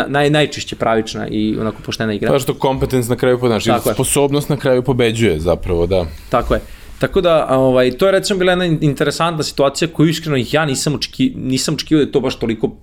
[0.08, 2.32] naj, najčešće pravična i onako poštena igra.
[2.32, 6.06] Pa što kompetens na kraju znači sposobnost na kraju pobeđuje zapravo, da.
[6.30, 6.60] Tako je.
[6.98, 11.32] Tako da, ovaj, to je recimo bila jedna interesantna situacija koju iskreno ja nisam, očeki,
[11.36, 12.76] nisam očekivao da je to baš toliko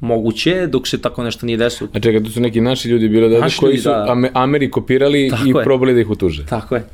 [0.00, 1.90] moguće, dok se tako nešto nije desilo.
[1.94, 4.30] A čekaj, to su neki naši ljudi bili da, naši koji ljudi, su da.
[4.34, 5.64] Ameri kopirali tako i je.
[5.64, 6.46] probali da ih utuže.
[6.46, 6.84] Tako je.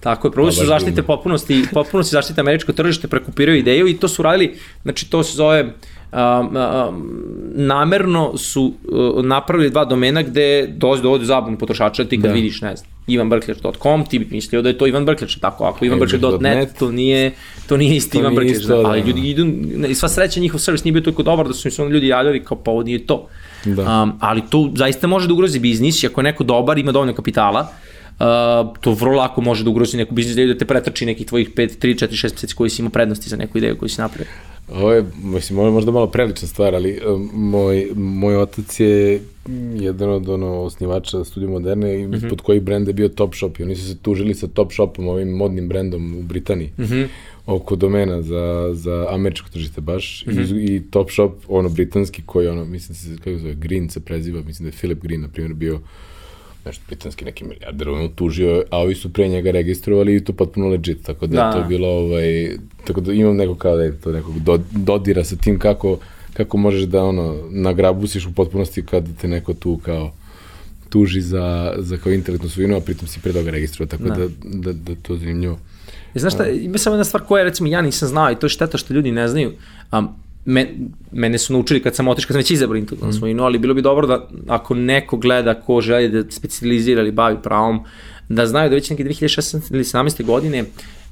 [0.00, 4.22] Tako je, probali su zaštite popunosti, popunosti zaštite američko tržište, prekupiraju ideju i to su
[4.22, 5.70] radili, znači to se zove uh,
[6.12, 7.22] um, um,
[7.54, 12.34] namerno su uh, napravili dva domena gde dođe do ovde zabunu potrošača, ti kad da.
[12.34, 16.78] vidiš, ne znam, ivanbrkljač.com, ti bi mislio da je to Ivan Brkljač, tako, ako ivanbrkljač.net,
[16.78, 17.32] to nije,
[17.68, 19.06] to nije isti to Ivan Brkljač, da, ali da.
[19.06, 19.46] ljudi idu,
[19.88, 22.44] i sva sreća njihov servis nije bio toliko dobar da su mi se ljudi javljali
[22.44, 23.28] kao pa ovo nije to.
[23.64, 24.02] Da.
[24.02, 27.60] Um, ali to zaista može da ugrozi biznis, ako je neko dobar, ima dovoljno kapitala,
[27.60, 27.87] Uh,
[28.80, 31.78] to vrlo lako može da ugrozi neku biznis ideju da te pretrči nekih tvojih 5,
[31.78, 34.32] 3, 4, 6 meseci koji si imao prednosti za neku ideju koju si napravio.
[34.72, 39.20] Ovo je, mislim, ovo je možda malo prelična stvar, ali um, moj, moj otac je
[39.74, 42.28] jedan od ono, osnivača Studio Moderne i mm -hmm.
[42.28, 45.08] pod koji brend je bio Top Shop i oni su se tužili sa Top Shopom,
[45.08, 46.72] ovim modnim brendom u Britaniji.
[46.78, 47.06] Mm -hmm
[47.48, 50.58] oko domena za, za američko tržište baš mm -hmm.
[50.58, 54.42] I, i Top Shop, ono britanski koji ono, mislim se, kako zove, Green se preziva,
[54.42, 55.80] mislim da je Philip Green, na primjer, bio
[56.64, 60.68] nešto britanski neki milijarder, on tužio, a ovi su pre njega registrovali i to potpuno
[60.68, 61.52] legit, tako da, da.
[61.52, 62.50] to je bilo, ovaj,
[62.84, 65.98] tako da imam neko kao da je to nekog do, dodira sa tim kako,
[66.32, 70.12] kako možeš da ono, nagrabusiš u potpunosti kad te neko tu kao
[70.88, 74.72] tuži za, za kao internetnu svojinu, a pritom si pre toga registrovao, tako da, da,
[74.72, 75.58] da, da to zanimljivo.
[76.14, 78.50] I znaš šta, ima samo jedna stvar koja recimo ja nisam znao i to je
[78.50, 79.52] šteta što ljudi ne znaju.
[79.92, 80.08] Um,
[80.48, 80.66] me,
[81.12, 83.18] mene su naučili kad sam otišao, kad sam već izabrao intelektualnu mm.
[83.18, 87.36] svojinu, ali bilo bi dobro da ako neko gleda ko želi da specializira ili bavi
[87.42, 87.84] pravom,
[88.28, 89.74] da znaju da već neke 2016.
[89.74, 90.24] ili 17.
[90.24, 90.64] godine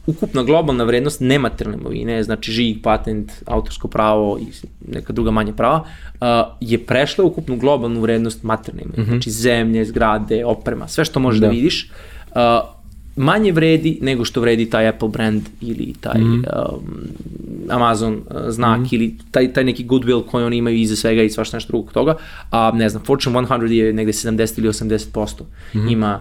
[0.07, 4.47] ukupna globalna vrednost nematerijalne imovine, znači žig, patent, autorsko pravo i
[4.93, 6.29] neka druga manja prava, uh,
[6.61, 9.11] je prešla ukupnu globalnu vrednost materijalne imovine, mm -hmm.
[9.11, 11.91] znači zemlje, zgrade, oprema, sve što možeš da, da vidiš.
[12.31, 12.76] Uh,
[13.17, 16.33] manje vredi nego što vredi taj Apple brand ili taj mm.
[16.35, 16.45] um,
[17.69, 18.89] Amazon uh, znak mm.
[18.91, 22.17] ili taj, taj neki goodwill koji oni imaju iza svega i svašta nešto drugog toga.
[22.51, 25.43] A ne znam, Fortune 100 je negde 70 ili 80%
[25.75, 25.89] mm.
[25.89, 26.21] ima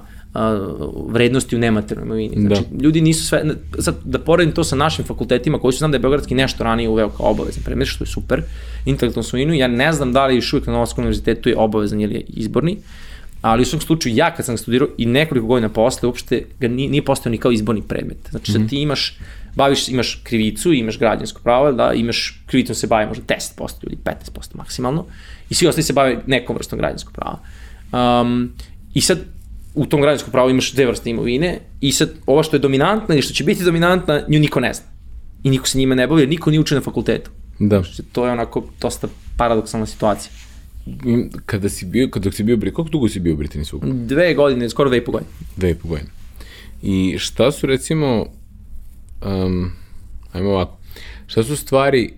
[1.10, 2.48] vrednosti u nematerijalnoj imovini.
[2.48, 2.84] Znači, da.
[2.84, 3.44] ljudi nisu sve,
[3.80, 6.90] sad da poredim to sa našim fakultetima, koji su znam da je Beogradski nešto ranije
[6.90, 8.42] uveo kao obavezan predmet, što je super,
[8.86, 12.14] intelektualnu svojinu, ja ne znam da li još uvijek na Novoskom univerzitetu je obavezan ili
[12.14, 12.78] je izborni,
[13.46, 16.90] ali u svom slučaju ja kad sam studirao i nekoliko godina posle uopšte ga nije,
[16.90, 18.18] nije postao ni kao izborni predmet.
[18.30, 18.60] Znači mm -hmm.
[18.60, 19.18] sad ti imaš,
[19.56, 24.56] baviš, imaš krivicu, imaš građansko pravo, da, imaš krivicom se bavi možda 10% ili 15%
[24.56, 25.06] maksimalno
[25.50, 27.40] i svi ostali se bave nekom vrstom građanskog prava.
[28.22, 28.52] Um,
[28.94, 29.20] I sad
[29.76, 33.22] u tom građanskom pravu imaš dve vrste imovine i sad ovo što je dominantna ili
[33.22, 34.86] što će biti dominantna, nju niko ne zna.
[35.44, 37.32] I niko se njima ne bavi, jer niko nije učio na fakultetu.
[37.60, 37.82] Da.
[37.82, 40.32] Znači, to je onako dosta paradoksalna situacija.
[41.46, 44.06] Kada si bio, kada si bio, koliko dugo si bio u Britaniji svog?
[44.06, 45.32] Dve godine, skoro dve i po godine.
[45.56, 46.10] Dve i po godine.
[46.82, 48.26] I šta su recimo,
[49.26, 49.72] um,
[50.32, 50.78] ajmo ovako,
[51.28, 52.14] šta su stvari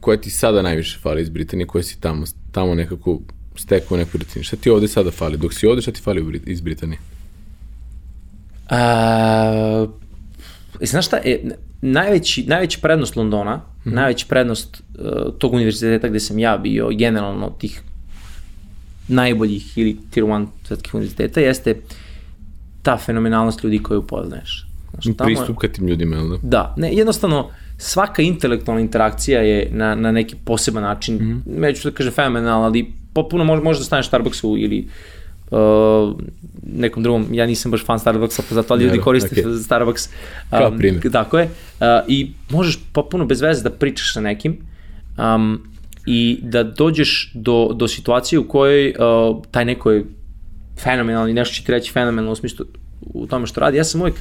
[0.00, 3.20] koje ti sada najviše fali iz Britanije, koje si tamo, tamo nekako
[3.56, 4.44] stekao neku rutinu?
[4.44, 5.36] Šta ti ovde sada fali?
[5.36, 6.98] Dok si ovde, šta ti fali iz Britanije?
[8.68, 9.86] A,
[10.80, 11.40] znaš šta, e,
[11.84, 13.94] najveći, najveći prednost Londona, mm -hmm.
[13.94, 17.82] najveći prednost uh, tog univerziteta gde sam ja bio, generalno tih
[19.08, 21.80] najboljih ili tier 1 svetskih univerziteta, jeste
[22.82, 24.66] ta fenomenalnost ljudi koju upoznaješ.
[24.90, 26.38] Znaš, tamo, Pristup ka tim ljudima, jel da?
[26.42, 31.60] Da, ne, jednostavno, svaka intelektualna interakcija je na, na neki poseban način, mm -hmm.
[31.60, 34.92] neću da kažem fenomenalna, ali popuno može, može da staneš Starbucksu ili uh,
[36.66, 39.62] nekom drugom, ja nisam baš fan Starbucksa, pa zato ljudi koriste okay.
[39.62, 40.08] Starbucks.
[40.08, 41.12] Um, Kao primjer.
[41.12, 41.44] Tako je.
[41.44, 44.56] Uh, I možeš popuno bez veze da pričaš sa nekim
[45.18, 45.62] um,
[46.06, 50.04] i da dođeš do, do situacije u kojoj uh, taj neko je
[50.82, 52.66] fenomenalni, nešto će ti reći fenomenalno u smislu
[53.00, 53.76] u tome što radi.
[53.76, 54.16] Ja sam uvijek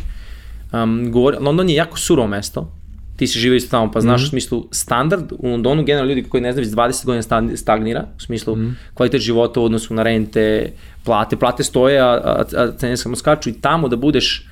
[0.73, 2.71] um, govorio, London je jako surovo mesto,
[3.15, 4.27] ti si živio isto tamo, pa znaš mm -hmm.
[4.27, 8.55] u smislu standard u Londonu, generalno ljudi koji ne znaju, 20 godina stagnira, u smislu
[8.55, 8.73] mm -hmm.
[8.93, 10.71] kvalitet života u odnosu na rente,
[11.03, 14.47] plate, plate stoje, a, a, a cene samo skaču i tamo da budeš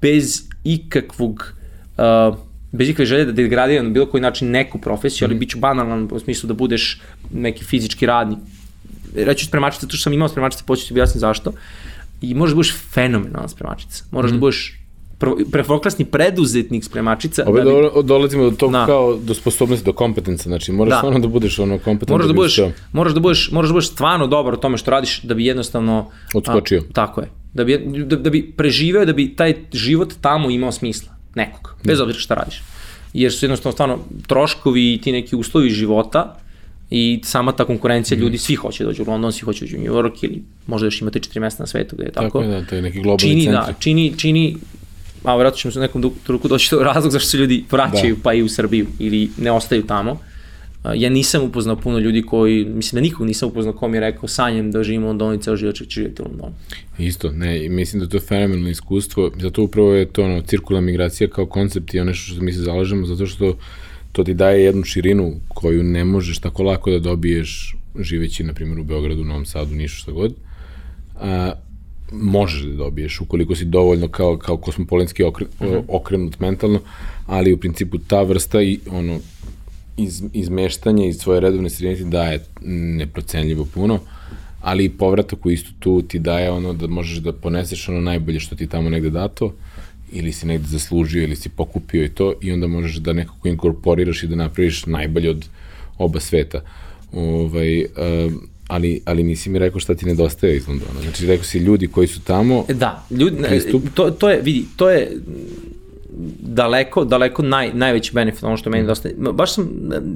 [0.00, 1.52] bez ikakvog
[1.98, 2.36] uh,
[2.72, 5.38] bez ikakve želje da degradira na bilo koji način neku profesiju, ali mm.
[5.38, 7.00] bit ću banalan u smislu da budeš
[7.32, 8.38] neki fizički radnik.
[9.14, 11.52] Reću spremačica, to što sam imao spremačica, poći ti objasniti zašto.
[12.20, 14.04] I možeš da budeš fenomenalna spremačica.
[14.10, 14.32] Moraš mm.
[14.32, 14.40] da mhm.
[14.40, 14.80] budeš
[15.52, 17.44] prvoklasni preduzetnik spremačica.
[17.46, 18.06] Ove da bi...
[18.06, 18.86] dolazimo do tog da.
[18.86, 20.96] kao do sposobnosti, do kompetenca, znači moraš da.
[20.96, 22.14] stvarno da budeš ono kompetentan.
[22.14, 22.70] Moraš da, da budeš, što...
[22.92, 26.10] moraš da budeš, moraš da budeš stvarno dobar u tome što radiš da bi jednostavno
[26.34, 26.80] odskočio.
[26.80, 27.28] A, tako je.
[27.54, 31.98] Da bi, da, da bi preživeo, da bi taj život tamo imao smisla, nekog, bez
[31.98, 32.04] da.
[32.04, 32.62] obzira šta radiš.
[33.12, 36.36] Jer su jednostavno stvarno troškovi i ti neki uslovi života
[36.90, 38.20] i sama ta konkurencija mm.
[38.20, 40.86] ljudi, svi hoće da dođu u London, svi hoće dođu u New York ili možda
[40.86, 42.24] još imate četiri mesta na svetu gde je tako.
[42.26, 43.72] Tako je, da, to je neki globalni čini, centri.
[43.72, 44.56] Da, čini, čini
[45.24, 48.22] a vjerojatno ćemo se u nekom truku doći do razlog zašto se ljudi vraćaju da.
[48.22, 50.18] pa i u Srbiju ili ne ostaju tamo.
[50.94, 54.28] Ja nisam upoznao puno ljudi koji, mislim da nikog nisam upoznao ko mi je rekao
[54.28, 56.52] sanjem da živimo u Londonu i ceo život će živjeti u Londonu.
[56.98, 61.30] Isto, ne, mislim da to je fenomenalno iskustvo, zato upravo je to ono, cirkulna migracija
[61.30, 63.56] kao koncept i ono što mi se zalažemo, zato što
[64.12, 68.78] to ti daje jednu širinu koju ne možeš tako lako da dobiješ živeći, na primjer,
[68.78, 70.34] u Beogradu, Novom Sadu, Nišu, šta god.
[71.20, 71.52] A,
[72.12, 75.74] možeš da dobiješ ukoliko si dovoljno kao, kao kosmopolinski okre, uh mhm.
[75.74, 75.82] -huh.
[75.88, 76.80] okrenut mentalno,
[77.26, 79.18] ali u principu ta vrsta i ono
[79.96, 82.44] iz, izmeštanja iz svoje redovne sredine ti daje
[82.96, 84.00] neprocenljivo puno,
[84.60, 88.40] ali i povratak u istu tu ti daje ono da možeš da poneseš ono najbolje
[88.40, 89.52] što ti tamo negde dato,
[90.12, 94.22] ili si negde zaslužio, ili si pokupio i to, i onda možeš da nekako inkorporiraš
[94.22, 95.48] i da napraviš najbolje od
[95.98, 96.60] oba sveta.
[97.12, 101.02] Ovaj, um, ali, ali nisi mi rekao šta ti nedostaje iz Londona.
[101.02, 102.64] Znači, rekao si ljudi koji su tamo...
[102.68, 103.82] Da, ljudi, pristup...
[103.94, 105.16] to, to je, vidi, to je
[106.40, 109.14] daleko, daleko naj, najveći benefit, ono što meni nedostaje.
[109.18, 109.68] Baš sam,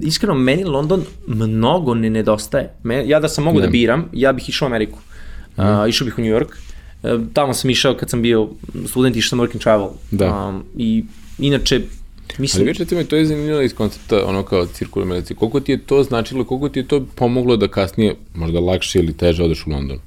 [0.02, 2.74] iskreno, meni London mnogo ne nedostaje.
[2.82, 4.98] Me, ja da sam mogu da, da biram, ja bih išao u Ameriku.
[5.56, 5.60] Mm.
[5.60, 6.48] Uh, išao bih u New York.
[7.02, 8.48] Uh, tamo sam išao kad sam bio
[8.86, 9.88] student, išao sam work and travel.
[10.10, 10.48] Da.
[10.48, 11.04] Um, I
[11.38, 11.80] inače,
[12.38, 12.60] Mislim...
[12.60, 15.34] Ali već recimo, to je zanimljivo iz koncepta ono kao cirkulna medici.
[15.34, 19.12] Koliko ti je to značilo, koliko ti je to pomoglo da kasnije možda lakše ili
[19.12, 19.98] teže odeš u London?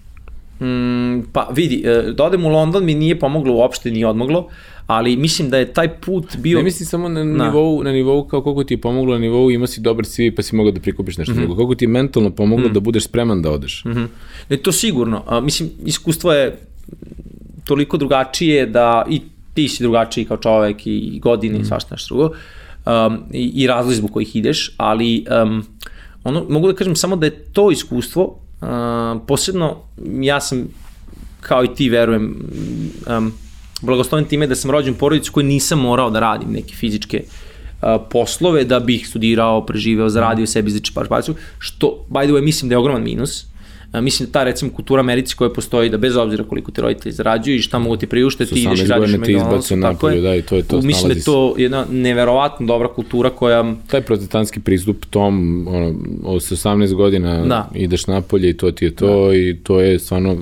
[0.59, 4.49] Mm, pa vidi, e, da odem u London mi nije pomoglo uopšte, nije odmoglo,
[4.87, 6.57] ali mislim da je taj put bio...
[6.57, 7.45] Ne mislim samo na, na.
[7.45, 10.41] nivou, na nivou kao koliko ti je pomoglo na nivou ima si dobar CV pa
[10.41, 11.39] si mogao da prikupiš nešto mm -hmm.
[11.39, 11.55] drugo.
[11.55, 12.73] Koliko ti je mentalno pomoglo mm -hmm.
[12.73, 13.85] da budeš spreman da odeš?
[13.85, 14.07] Mm -hmm.
[14.49, 15.23] e, to sigurno.
[15.27, 16.57] A, mislim, iskustvo je
[17.65, 19.21] toliko drugačije da i
[19.55, 21.61] ti si drugačiji kao čovek i godine mm.
[21.61, 22.35] i svašta nešto drugo
[22.85, 25.65] um, i, i razlog zbog kojih ideš, ali um,
[26.23, 28.67] ono, mogu da kažem samo da je to iskustvo, uh,
[29.27, 29.77] posebno
[30.21, 30.67] ja sam
[31.41, 32.35] kao i ti verujem
[33.17, 33.33] um,
[33.81, 37.89] blagosloven time da sam rođen u porodicu koji nisam morao da radim neke fizičke uh,
[38.09, 42.73] poslove da bih studirao, preživeo, zaradio sebi za čeparšpaciju, što, by the way, mislim da
[42.73, 43.45] je ogroman minus.
[44.01, 47.55] Mislim da ta recimo kultura Americi koja postoji da bez obzira koliko ti roditelji zarađuju
[47.55, 50.21] i šta mogu ti priuštiti, ti ideš i radiš u McDonald'su, tako je.
[50.21, 53.75] Da, i to je to, mislim da je to jedna neverovatno dobra kultura koja...
[53.87, 57.69] Taj protestantski pristup tom, ono, od 18 godina da.
[57.75, 59.35] ideš napolje i to ti je to da.
[59.35, 60.37] i to je stvarno,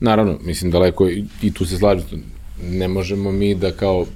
[0.00, 2.22] naravno, mislim daleko i, i tu se slažem,
[2.62, 4.06] ne možemo mi da kao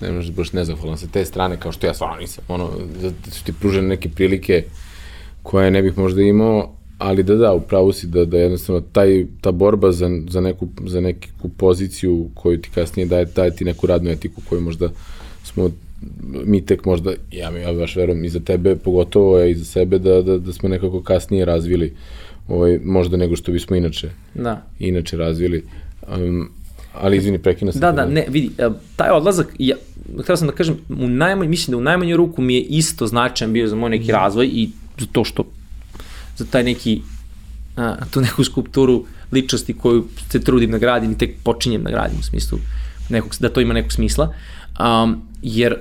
[0.00, 2.70] ne možeš baš nezahvalan sa te strane kao što ja stvarno nisam ono
[3.02, 4.64] da su ti pružene neke prilike
[5.42, 9.50] koje ne bih možda imao ali da da, upravo si da, da jednostavno taj, ta
[9.50, 14.10] borba za, za, neku, za neku poziciju koju ti kasnije daje, daje ti neku radnu
[14.10, 14.88] etiku koju možda
[15.44, 15.70] smo
[16.44, 19.64] mi tek možda, ja mi ja baš verujem i za tebe, pogotovo je i za
[19.64, 21.94] sebe da, da, da smo nekako kasnije razvili
[22.48, 24.62] ovaj, možda nego što bismo inače da.
[24.78, 25.64] inače razvili.
[26.16, 26.50] Um,
[26.94, 27.78] ali izvini, prekinu se.
[27.78, 29.76] Da, da, ne, vidi, e, taj odlazak, ja,
[30.22, 33.52] htio sam da kažem, u najmanj, mislim da u najmanju ruku mi je isto značajan
[33.52, 34.68] bio za moj neki razvoj i
[35.12, 35.44] to što
[36.36, 37.00] za taj neki,
[37.76, 42.18] a, tu neku skulpturu ličnosti koju se trudim da gradim i tek počinjem da gradim
[42.20, 42.58] u smislu
[43.08, 44.34] nekog, da to ima nekog smisla.
[44.80, 45.76] Um, jer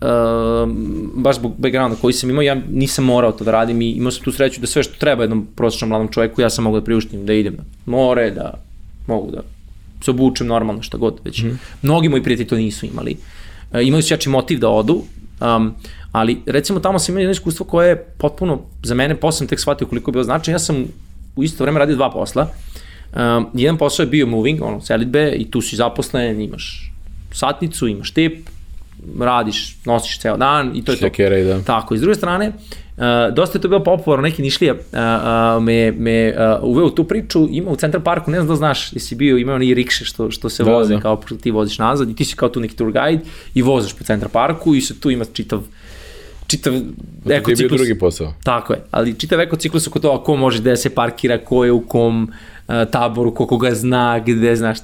[0.00, 4.12] um, baš zbog backgrounda koji sam imao, ja nisam morao to da radim i imao
[4.12, 6.84] sam tu sreću da sve što treba jednom prosječnom mladom čoveku, ja sam mogu da
[6.84, 8.54] priuštim da idem na more, da
[9.06, 9.42] mogu da
[10.04, 11.42] se obučem normalno šta god već.
[11.42, 11.58] Mm.
[11.82, 13.16] Mnogi moji prijatelji to nisu imali.
[13.72, 15.02] Uh, imali su jači motiv da odu,
[15.40, 15.74] um,
[16.14, 19.86] ali recimo tamo sam imao jedno iskustvo koje je potpuno, za mene posle tek shvatio
[19.86, 20.84] koliko je bilo značajno, ja sam
[21.36, 22.46] u isto vreme radio dva posla,
[23.16, 26.92] um, jedan posao je bio moving, ono, selitbe, i tu si zaposlen, imaš
[27.32, 28.48] satnicu, imaš tip,
[29.20, 31.48] radiš, nosiš ceo dan i to je Šekere, to.
[31.48, 31.62] Da.
[31.62, 32.52] Tako, i s druge strane,
[32.96, 36.90] Uh, dosta je to bilo popularno, neki nišlija uh, uh, me, me uh, uveo u
[36.90, 40.04] tu priču, ima u Central Parku, ne znam da znaš, jesi bio, ima oni rikše
[40.04, 41.00] što, što se da, voze, da.
[41.00, 43.24] kao ti voziš nazad i ti si kao tu neki tour guide
[43.54, 45.62] i vozaš po Central Parku i se tu ima čitav
[46.56, 47.44] čitav ekociklus.
[47.44, 48.34] To je bio drugi posao.
[48.44, 51.80] Tako je, ali čitav ekociklus oko toga ko može da se parkira, ko je u
[51.80, 54.78] kom uh, taboru, ko koga zna, gde znaš.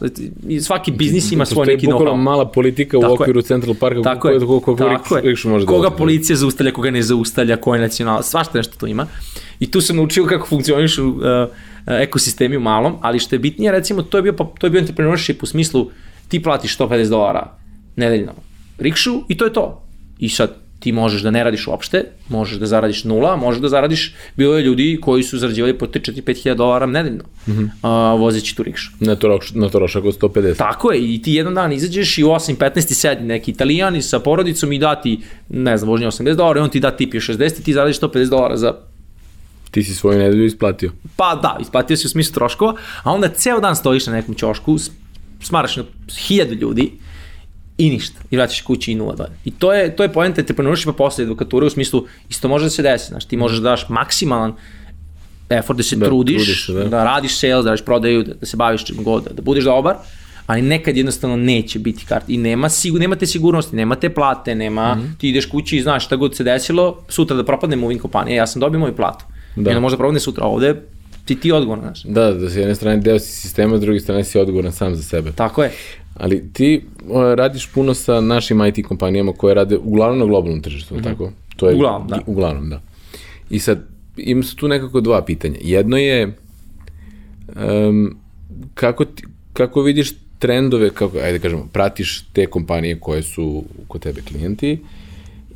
[0.49, 2.17] I svaki biznis ima svoj neki know-how.
[2.17, 3.43] Mala politika u tako okviru je.
[3.43, 7.03] Central Parka, tako ko, ko, ko, ko, tako može da Koga policija zaustavlja, koga ne
[7.03, 9.07] zaustavlja, ko je nacional, svašta nešto tu ima.
[9.61, 11.19] I tu sam naučio kako funkcioniš u uh,
[11.87, 15.43] ekosistemi u malom, ali što je bitnije, recimo, to je bio, to je bio entrepreneurship
[15.43, 15.91] u smislu
[16.29, 17.53] ti platiš 150 dolara
[17.97, 18.33] nedeljno
[18.79, 19.83] rikšu i to je to.
[20.19, 24.15] I sad, ti možeš da ne radiš uopšte, možeš da zaradiš nula, možeš da zaradiš,
[24.37, 27.69] bilo je ljudi koji su zarađivali po 3-4-5 hiljada dolara nedeljno, mm -hmm.
[27.83, 28.91] a, vozeći tu rikšu.
[29.01, 30.57] Na, troš, na trošak od 150.
[30.57, 34.73] Tako je, i ti jedan dan izađeš i u 8-15 sedi neki italijani sa porodicom
[34.73, 37.61] i da ti, ne znam, vožnje 80 dolara i on ti da tip je 60
[37.61, 38.75] i ti zaradiš 150 dolara za
[39.71, 40.93] Ti si svoju nedelju isplatio.
[41.17, 44.77] Pa da, isplatio si u smislu troškova, a onda ceo dan stojiš na nekom ćošku,
[45.43, 45.85] smaraš na
[46.27, 46.91] hiljadu ljudi,
[47.81, 48.21] i ništa.
[48.31, 49.33] I vraćaš kući i nula dalje.
[49.45, 52.83] I to je, to je poenta entrepreneurshipa posle advokature u smislu, isto može da se
[52.83, 54.55] desi, znaš, ti možeš da daš maksimalan
[55.51, 56.85] effort da se da, trudiš, trudiš da.
[56.85, 57.05] da.
[57.05, 59.97] radiš sales, da radiš prodaju, da, da se baviš čim god, da, da budeš dobar,
[60.47, 64.55] ali nekad jednostavno neće biti kart i nema sigur, nema te sigurnosti, nema te plate,
[64.55, 65.19] nema, mm -hmm.
[65.21, 68.47] ti ideš kući i znaš šta god se desilo, sutra da propadne moving kompanija, ja
[68.47, 69.25] sam dobio moju platu.
[69.57, 69.71] Da.
[69.71, 70.83] I onda možda propadne sutra, ovde
[71.25, 72.03] ti ti odgovoran, znaš.
[72.03, 75.03] Da, da s jedne strane deo si sistema, s druge strane si odgovoran sam za
[75.03, 75.33] sebe.
[75.33, 75.73] Tako je.
[76.21, 76.83] Ali ti
[77.37, 81.05] radiš puno sa našim IT kompanijama koje rade uglavnom na globalnom tržištu, mm -hmm.
[81.05, 81.33] tako?
[81.57, 82.21] To je, uglavnom, da.
[82.27, 82.81] Uglavnom, da.
[83.51, 85.59] I sad, ima su tu nekako dva pitanja.
[85.63, 86.37] Jedno je,
[87.89, 88.17] um,
[88.75, 94.01] kako, ti, kako vidiš trendove, kako, ajde da kažemo, pratiš te kompanije koje su kod
[94.01, 94.79] tebe klijenti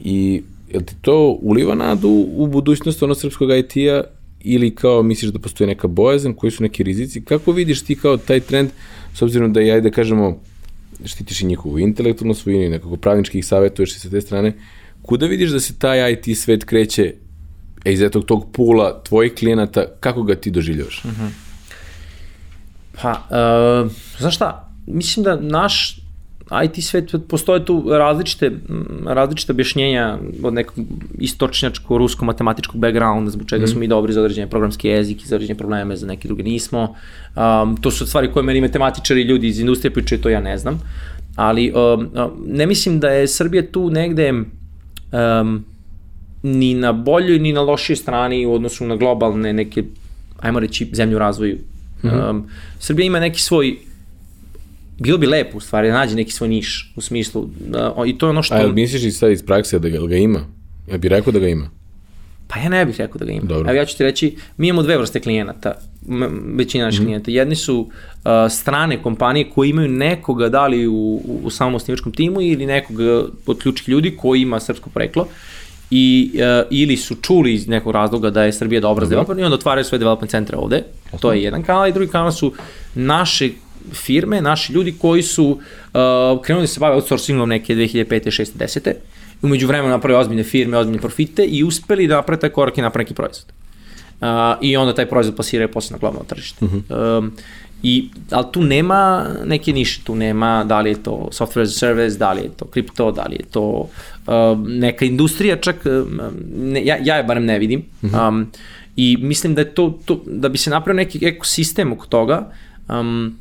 [0.00, 4.03] i jel ti to uliva nadu u budućnost ono srpskog IT-a
[4.40, 8.16] ili kao misliš da postoji neka bojazan, koji su neki rizici, kako vidiš ti kao
[8.16, 8.70] taj trend,
[9.14, 10.40] s obzirom da je, ajde da kažemo,
[11.04, 14.52] štitiš i njihovu intelektualnu svojinu i nekako pravnički ih savjetuješ i sa te strane,
[15.02, 17.14] kuda vidiš da se taj IT svet kreće
[17.85, 21.04] e, iz etog tog pula tvojih klijenata, kako ga ti doživljavaš?
[21.04, 21.22] Mhm.
[21.22, 21.30] -huh.
[23.02, 26.04] Pa, uh, znaš šta, mislim da naš
[26.64, 28.51] IT svet, postoje tu različite,
[29.07, 30.85] različite objašnjenja od nekog
[31.19, 33.69] istočnjačko rusko-matematičkog backgrounda, zbog čega mm.
[33.69, 36.95] smo mi dobri za određene programske jezike, za određene probleme, za neke druge nismo.
[37.37, 40.59] Um, to su stvari koje meni matematičari i ljudi iz industrije pričaju, to ja ne
[40.59, 40.81] znam.
[41.37, 42.09] Ali um,
[42.47, 45.64] ne mislim da je Srbija tu negde um,
[46.43, 49.85] ni na boljoj ni na lošoj strani u odnosu na globalne neke,
[50.40, 51.59] ajmo reći, zemlju razvoju.
[52.02, 52.31] Mm -hmm.
[52.31, 52.46] um,
[52.79, 53.79] Srbija ima neki svoj
[54.99, 58.27] bilo bi lepo u stvari da nađe neki svoj niš u smislu da, i to
[58.27, 58.55] je ono što...
[58.55, 60.40] A misliš i sad iz prakse da ga, ga ima?
[60.90, 61.71] Ja bih rekao da ga ima.
[62.49, 63.45] Pa ja ne bih rekao da ga ima.
[63.45, 63.71] Dobro.
[63.71, 65.75] Evo ja ću ti reći, mi imamo dve vrste klijenata,
[66.55, 67.07] većina naših mm -hmm.
[67.07, 67.31] klijenta.
[67.31, 67.90] Jedni su uh,
[68.51, 73.59] strane kompanije koji imaju nekoga da li u, u samom osnivačkom timu ili nekoga od
[73.63, 75.27] ključnih ljudi koji ima srpsko preklo
[75.90, 79.42] i, uh, ili su čuli iz nekog razloga da je Srbija dobra za developer i
[79.42, 80.83] onda otvaraju svoje development centre ovde.
[81.05, 81.19] Jasno.
[81.19, 82.53] To je jedan kanal i drugi kanal su
[82.95, 83.51] naše
[83.92, 88.06] firme, naši ljudi koji su uh, krenuli da se bave outsourcingom neke 2005.
[88.06, 88.46] 6.
[88.58, 88.92] 10.
[89.42, 93.04] Umeđu vremenu napravili ozbiljne firme, ozbiljne profite i uspeli da naprave taj korak i naprave
[93.04, 93.52] neki proizvod.
[94.20, 94.28] Uh,
[94.60, 96.64] I onda taj proizvod plasiraju posle na globalno tržište.
[96.64, 97.18] Uh -huh.
[97.18, 97.32] um,
[97.82, 101.78] I, ali tu nema neke niše, tu nema da li je to software as a
[101.78, 103.88] service, da li je to kripto, da li je to
[104.26, 106.20] uh, neka industrija čak, um,
[106.56, 107.82] ne, ja, ja je barem ne vidim.
[108.02, 108.28] Uh -huh.
[108.28, 108.46] um,
[108.96, 112.50] I mislim da je to, to, da bi se napravio neki ekosistem oko toga,
[112.88, 113.38] um,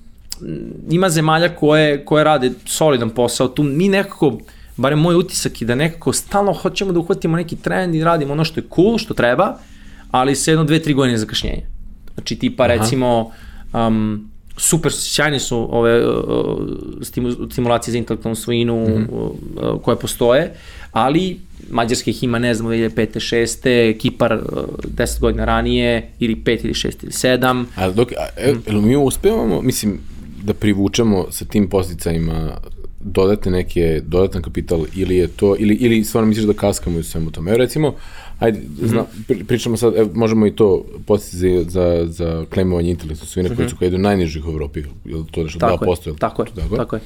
[0.89, 4.37] ima zemalja koje, koje rade solidan posao, tu mi nekako,
[4.77, 8.45] barem moj utisak je da nekako stalno hoćemo da uhvatimo neki trend i radimo ono
[8.45, 9.57] što je cool, što treba,
[10.11, 11.61] ali se jedno, dve, tri godine zakašnjenja.
[12.13, 12.73] Znači tipa Aha.
[12.73, 13.31] recimo,
[13.73, 16.13] um, super sjajne su ove uh,
[17.51, 19.07] stimulacije za intelektualnu svojinu mm -hmm.
[19.11, 20.53] uh, koje postoje,
[20.91, 21.39] ali
[21.69, 23.07] Mađarska ih ima, ne znam, 2005.
[23.63, 23.97] 6.
[23.99, 24.41] Kipar uh,
[24.97, 27.65] 10 godina ranije, ili 5 ili 6 ili 7.
[27.75, 28.87] Ali dok, a, e, mm.
[28.87, 29.99] mi uspevamo, mislim,
[30.43, 32.57] da privučemo sa tim posticajima
[32.99, 37.31] dodatne neke, dodatan kapital ili je to, ili, ili stvarno misliš da kaskamo u svemu
[37.31, 37.51] tome.
[37.51, 37.95] Evo recimo,
[38.39, 38.87] ajde, -hmm.
[38.87, 39.05] zna,
[39.47, 43.55] pričamo sad, evo, možemo i to postići za, za klemovanje intelektu svine mm -hmm.
[43.55, 46.07] koji su kada najnižih u Evropi, je li to nešto tako 2%?
[46.07, 47.01] Je, tako, je, tako, tako je.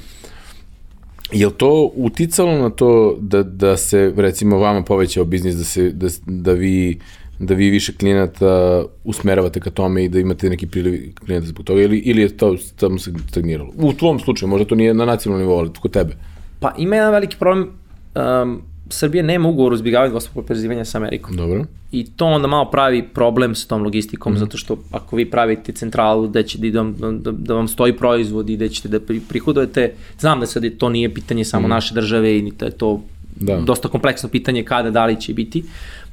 [1.32, 5.90] Je li to uticalo na to da, da se, recimo, vama povećao biznis, da, se,
[5.90, 6.98] da, da vi
[7.38, 11.82] da vi više klijenata usmeravate ka tome i da imate neki priliv klijenata zbog toga
[11.82, 13.70] ili, ili je to samo se stagniralo?
[13.76, 16.16] U tvom slučaju, možda to nije na nacionalnom nivou, ali kod tebe.
[16.60, 17.68] Pa ima jedan veliki problem,
[18.14, 21.36] um, Srbija nema ugovor o izbjegavanju dvostrukog oporezivanja sa Amerikom.
[21.36, 21.64] Dobro.
[21.92, 24.38] I to onda malo pravi problem sa tom logistikom, mm -hmm.
[24.38, 28.56] zato što ako vi pravite centralu gde će da, da, da vam stoji proizvod i
[28.56, 31.74] gde ćete da prihodujete, znam da sad to nije pitanje samo mm -hmm.
[31.74, 33.00] naše države i da je to
[33.36, 33.60] da.
[33.60, 35.64] dosta kompleksno pitanje kada, da li će biti,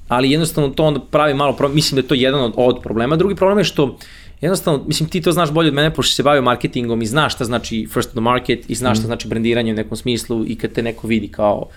[0.08, 3.16] ali jednostavno to onda pravi malo problem, mislim da je to jedan od, od problema.
[3.16, 3.98] Drugi problem je što
[4.42, 7.46] jednostavno, mislim, ti to znaš bolje od mene, pošto se bavio marketingom i znaš šta
[7.46, 9.08] znači first to the market i znaš šta mm.
[9.08, 11.68] znači brandiranje u nekom smislu i kad te neko vidi kao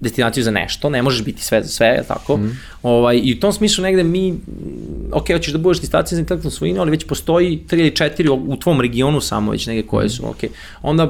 [0.00, 2.36] destinaciju za nešto, ne možeš biti sve za sve, je tako?
[2.36, 2.58] Mm.
[2.82, 4.34] Ovaj, I u tom smislu negde mi,
[5.12, 8.56] ok, hoćeš da budeš destinacija za intelektualnu svojinu, ali već postoji tri ili četiri u
[8.56, 10.38] tvom regionu samo već neke koje su, ok.
[10.82, 11.04] Onda,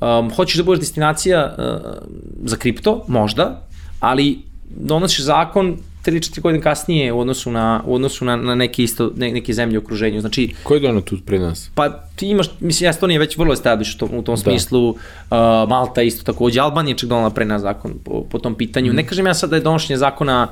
[0.00, 1.92] um, hoćeš da budeš destinacija uh,
[2.44, 3.68] za kripto, možda,
[4.00, 9.12] ali donosiš zakon 3-4 godine kasnije u odnosu na, u odnosu na, na neke, isto,
[9.16, 10.20] ne, neke zemlje u okruženju.
[10.20, 11.70] Znači, Ko je donao tu pre nas?
[11.74, 14.36] Pa ti imaš, mislim, Estonija već vrlo establiš u tom da.
[14.36, 14.96] smislu, uh,
[15.68, 18.92] Malta isto takođe, Albanija čak donala pre nas zakon po, po tom pitanju.
[18.92, 18.96] Mm.
[18.96, 20.48] Ne kažem ja sad da je donošenje zakona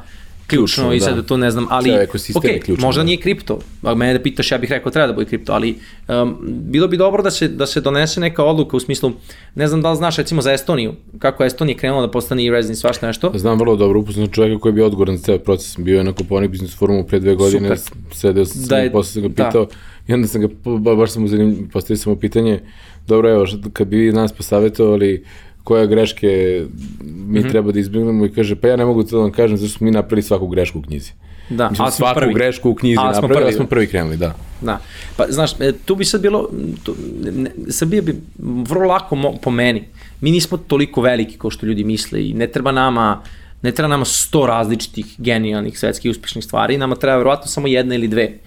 [0.47, 1.23] ključno, ključno i sad da.
[1.23, 1.91] to ne znam, ali
[2.35, 3.05] ok, ključno, možda da.
[3.05, 5.79] nije kripto, a mene da pitaš, ja bih rekao treba da bude kripto, ali
[6.09, 9.13] um, bilo bi dobro da se, da se donese neka odluka u smislu,
[9.55, 12.51] ne znam da li znaš recimo za Estoniju, kako je Estonija krenula da postane i
[12.51, 13.33] resident svašta nešto.
[13.35, 16.13] Znam vrlo dobro, upoznam čoveka koji je bio odgovoran za ceo proces, bio je na
[16.13, 18.01] Koponik Business Forumu pre dve godine, Super.
[18.13, 19.47] sedeo sam da je, posle sam ga da.
[19.47, 19.71] pitao, da.
[20.09, 20.49] i onda sam ga,
[20.95, 22.61] baš sam mu zanim, postavio sam mu pitanje,
[23.07, 25.25] dobro evo, kad bi vi nas posavetovali,
[25.67, 26.65] koje greške
[27.01, 27.51] mi mm -hmm.
[27.51, 29.85] treba da izbjegnemo i kaže, pa ja ne mogu to da vam kažem, zato smo
[29.85, 31.13] mi napravili svaku grešku u knjizi.
[31.49, 32.35] Da, Mislim, svaku prvi.
[32.35, 34.35] grešku u knjizi a, napravili, prvi, a smo prvi krenuli, da.
[34.61, 34.79] Da,
[35.17, 36.49] pa znaš, e, tu bi sad bilo,
[36.83, 36.95] tu,
[37.33, 39.85] ne, Srbija bi vrlo lako mo, po meni,
[40.21, 43.23] mi nismo toliko veliki kao što ljudi misle i ne treba nama,
[43.63, 48.09] ne treba nama sto različitih genijalnih svetskih uspešnih stvari, nama treba verovatno samo jedna ili
[48.09, 48.39] dve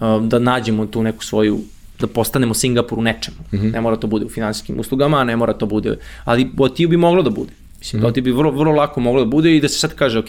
[0.00, 1.58] um, da nađemo tu neku svoju
[2.00, 3.36] da postanemo Singapur u nečemu.
[3.52, 3.72] Mm -hmm.
[3.72, 7.22] Ne mora to bude u finansijskim uslugama, ne mora to bude, ali OTU bi moglo
[7.22, 7.52] da bude.
[7.78, 8.08] Mislim, mm -hmm.
[8.08, 10.28] OTU bi vrlo, vrlo lako moglo da bude i da se sad kaže, ok,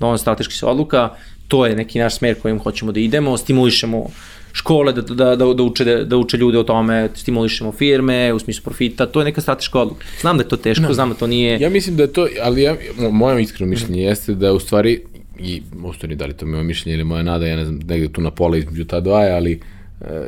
[0.00, 1.10] dovoljno strateški se odluka,
[1.48, 4.06] to je neki naš smer kojim hoćemo da idemo, stimulišemo
[4.52, 8.38] škole da, da, da, da, uče, da, da uče ljude o tome, stimulišemo firme u
[8.38, 10.06] smislu profita, to je neka strateška odluka.
[10.20, 10.94] Znam da je to teško, no.
[10.94, 11.60] znam da to nije...
[11.60, 12.76] Ja mislim da je to, ali ja,
[13.10, 14.08] moje iskreno mišljenje mm.
[14.08, 15.00] jeste da u stvari,
[15.38, 18.08] i u stvari da li to moje mišljenje ili moja nada, ja ne znam, negde
[18.08, 19.75] tu na pola između ta dva, ali Eh,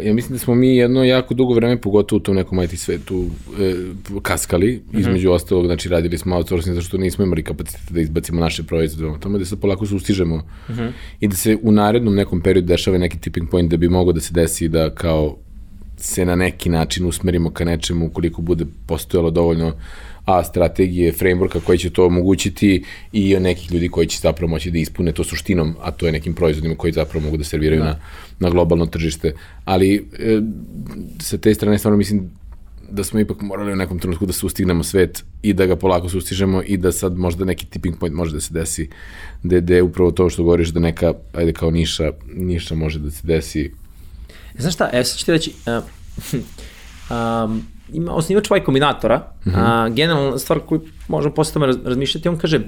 [0.03, 3.25] ja mislim da smo mi jedno jako dugo vreme, pogotovo u tom nekom IT svetu,
[3.61, 3.75] e,
[4.23, 5.01] kaskali, mm -hmm.
[5.01, 9.21] između ostalog, znači radili smo outsourcing zato što nismo imali kapacitet da izbacimo naše proizvode,
[9.21, 10.91] tome da se polako sustižemo mm -hmm.
[11.21, 14.21] i da se u narednom nekom periodu dešava neki tipping point da bi mogo da
[14.21, 15.37] se desi da kao
[15.97, 19.73] se na neki način usmerimo ka nečemu ukoliko bude postojalo dovoljno
[20.29, 24.79] a strategije, frameworka koji će to omogućiti i nekih ljudi koji će zapravo moći da
[24.79, 27.87] ispune to suštinom, a to je nekim proizvodima koji zapravo mogu da serviraju da.
[27.87, 27.99] na,
[28.39, 29.33] na globalno tržište.
[29.65, 30.41] Ali e,
[31.21, 32.31] sa te strane stvarno mislim
[32.91, 36.63] da smo ipak morali u nekom trenutku da sustignemo svet i da ga polako sustižemo
[36.63, 38.89] i da sad možda neki tipping point može da se desi
[39.43, 43.11] da, da je upravo to što govoriš da neka, ajde kao niša, niša može da
[43.11, 43.71] se desi.
[44.59, 45.85] Znaš šta, evo sad ću ti reći, uh,
[47.17, 49.59] um, ima osnivač Y Kombinatora, uh -huh.
[49.59, 52.61] a, generalna stvar koju možemo posle tome razmišljati, on kaže,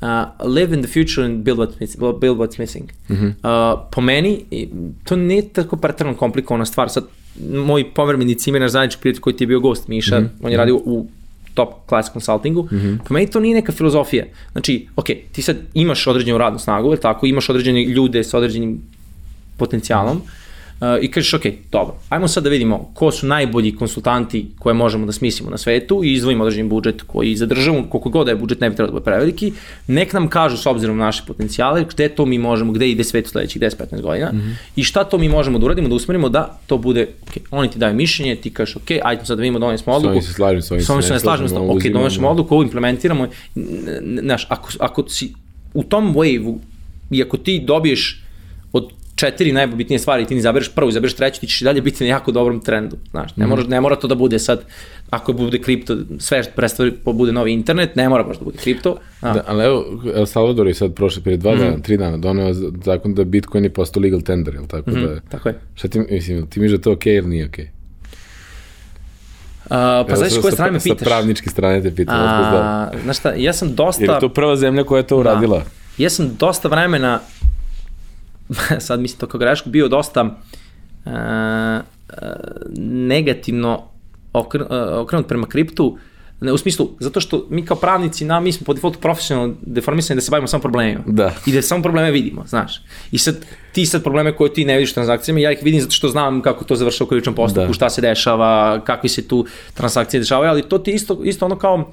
[0.00, 0.08] uh,
[0.54, 2.92] live in the future and build what's, build what's missing.
[3.08, 3.28] Mm -hmm.
[3.28, 4.44] uh, po meni,
[5.04, 6.90] to nije tako pretrano komplikovana stvar.
[6.90, 7.04] Sad,
[7.52, 10.46] moj povremeni cimer, naš zajednički prijatelj koji ti je bio gost, Miša, mm -hmm.
[10.46, 11.06] on je radio u
[11.54, 12.98] top class consultingu, mm -hmm.
[13.08, 14.24] po meni to nije neka filozofija.
[14.52, 18.82] Znači, ok, ti sad imaš određenu radnu snagu, tako, imaš određene ljude sa određenim
[19.56, 20.47] potencijalom, mm -hmm
[21.02, 25.12] i kažeš, ok, dobro, ajmo sad da vidimo ko su najbolji konsultanti koje možemo da
[25.12, 28.70] smislimo na svetu i izdvojimo određen budžet koji zadržamo, koliko god da je budžet ne
[28.70, 29.52] bi trebalo da bude preveliki,
[29.86, 33.26] nek nam kažu s obzirom na naše potencijale gde to mi možemo, gde ide svet
[33.26, 34.54] u sledećih 10-15 godina mm -hmm.
[34.76, 37.78] i šta to mi možemo da uradimo, da usmerimo da to bude, ok, oni ti
[37.78, 40.20] daju mišljenje, ti kažeš, ok, ajde sad da vidimo, donesemo odluku.
[40.20, 43.28] S se slažem, s se ne slažem, ok, donesemo odluku, ovo implementiramo,
[44.22, 45.32] znaš, ako, ako si
[45.74, 46.58] u tom wave-u
[47.10, 48.22] i ako ti dobiješ
[48.72, 52.04] od četiri najbitnije stvari, ti ne izabereš prvu, izabereš treću, ti ćeš i dalje biti
[52.04, 52.96] na jako dobrom trendu.
[53.10, 54.64] Znaš, ne, mora, ne mora to da bude sad,
[55.10, 58.96] ako bude kripto, sve predstavi bude novi internet, ne mora baš da bude kripto.
[59.20, 59.32] A.
[59.32, 61.58] Da, ali evo, El Salvador je sad prošle prije dva mm.
[61.58, 62.52] dana, tri dana doneo
[62.84, 64.90] zakon da Bitcoin je postao legal tender, jel tako?
[64.90, 65.54] Mm -hmm, da, tako je.
[65.74, 67.64] Šta ti, mislim, ti mi da to okej okay ili nije okej?
[67.64, 67.78] Okay?
[69.68, 70.98] Uh, pa znaš koje strane me pitaš?
[70.98, 72.16] Sa pravničke strane te pitam.
[72.18, 74.02] A, znaš šta, ja sam dosta...
[74.02, 75.20] Jer je to prva zemlja koja je to da.
[75.20, 75.58] uradila.
[75.58, 75.64] Da.
[75.98, 77.20] Ja sam dosta vremena
[78.86, 81.12] sad mislim to kao grešku, bio dosta uh,
[82.78, 83.82] negativno
[84.32, 84.68] okr, uh,
[85.02, 85.98] okrenut prema kriptu,
[86.40, 90.16] Ne, u smislu, zato što mi kao pravnici, na, mi smo po defaultu profesionalno deformisani
[90.16, 91.00] da se bavimo samo problemima.
[91.06, 91.32] Da.
[91.46, 92.82] I da samo probleme vidimo, znaš.
[93.12, 93.36] I sad,
[93.72, 96.64] ti sad probleme koje ti ne vidiš transakcijama, ja ih vidim zato što znam kako
[96.64, 97.72] to završava u krivičnom postupku, da.
[97.72, 101.74] šta se dešava, kakvi se tu transakcije dešavaju, ali to ti isto, isto ono kao,
[101.74, 101.84] uh,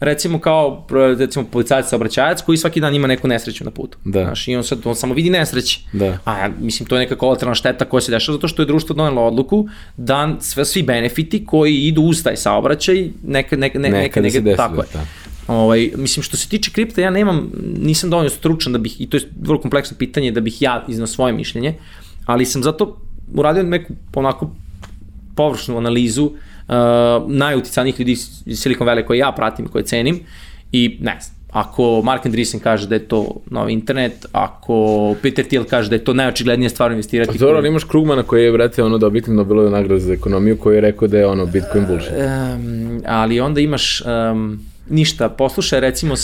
[0.00, 0.86] recimo kao
[1.18, 3.98] recimo policajac saobraćajac koji svaki dan ima neku nesreću na putu.
[4.04, 4.24] Da.
[4.24, 5.80] Znaš, i on sad on samo vidi nesreće.
[5.92, 6.18] Da.
[6.24, 9.22] A mislim to je neka kolateralna šteta koja se dešava zato što je društvo donelo
[9.22, 14.40] odluku da sve svi benefiti koji idu uz taj saobraćaj neka neka ne, neka, neka,
[14.40, 14.88] neka tako je.
[14.92, 15.06] Da.
[15.46, 19.16] Ovaj, mislim, što se tiče kripta, ja nemam, nisam dovoljno stručan da bih, i to
[19.16, 21.74] je vrlo kompleksno pitanje, da bih ja iznao svoje mišljenje,
[22.26, 23.00] ali sam zato
[23.34, 24.50] uradio neku onako
[25.36, 26.32] površnu analizu uh,
[26.68, 26.74] uh,
[27.28, 28.12] najuticajnijih ljudi
[28.46, 30.20] iz Silicon Valley koje ja pratim, koje cenim
[30.72, 35.64] i ne znam, ako Mark Andreessen kaže da je to novi internet, ako Peter Thiel
[35.64, 37.30] kaže da je to najočiglednija stvar investirati.
[37.30, 40.74] A dobro, ali imaš Krugmana koji je, vrate, ono dobitnik Nobelove nagrade za ekonomiju koji
[40.74, 42.12] je rekao da je ono Bitcoin bullshit.
[42.12, 46.14] Um, ali onda imaš um, ništa, poslušaj recimo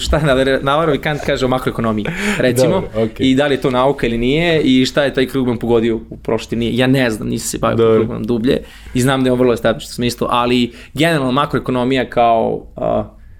[0.00, 0.20] šta
[0.62, 2.06] Navarro i Kant kaže o makroekonomiji,
[2.38, 3.16] recimo, Dobre, okay.
[3.18, 6.16] i da li je to nauka ili nije i šta je taj Krugman pogodio u
[6.16, 6.76] prošlosti nije.
[6.76, 8.62] Ja ne znam, nisam se bavio Krugmanom dublje
[8.94, 12.82] i znam da je on vrlo establišno smislu, ali generalno makroekonomija kao uh,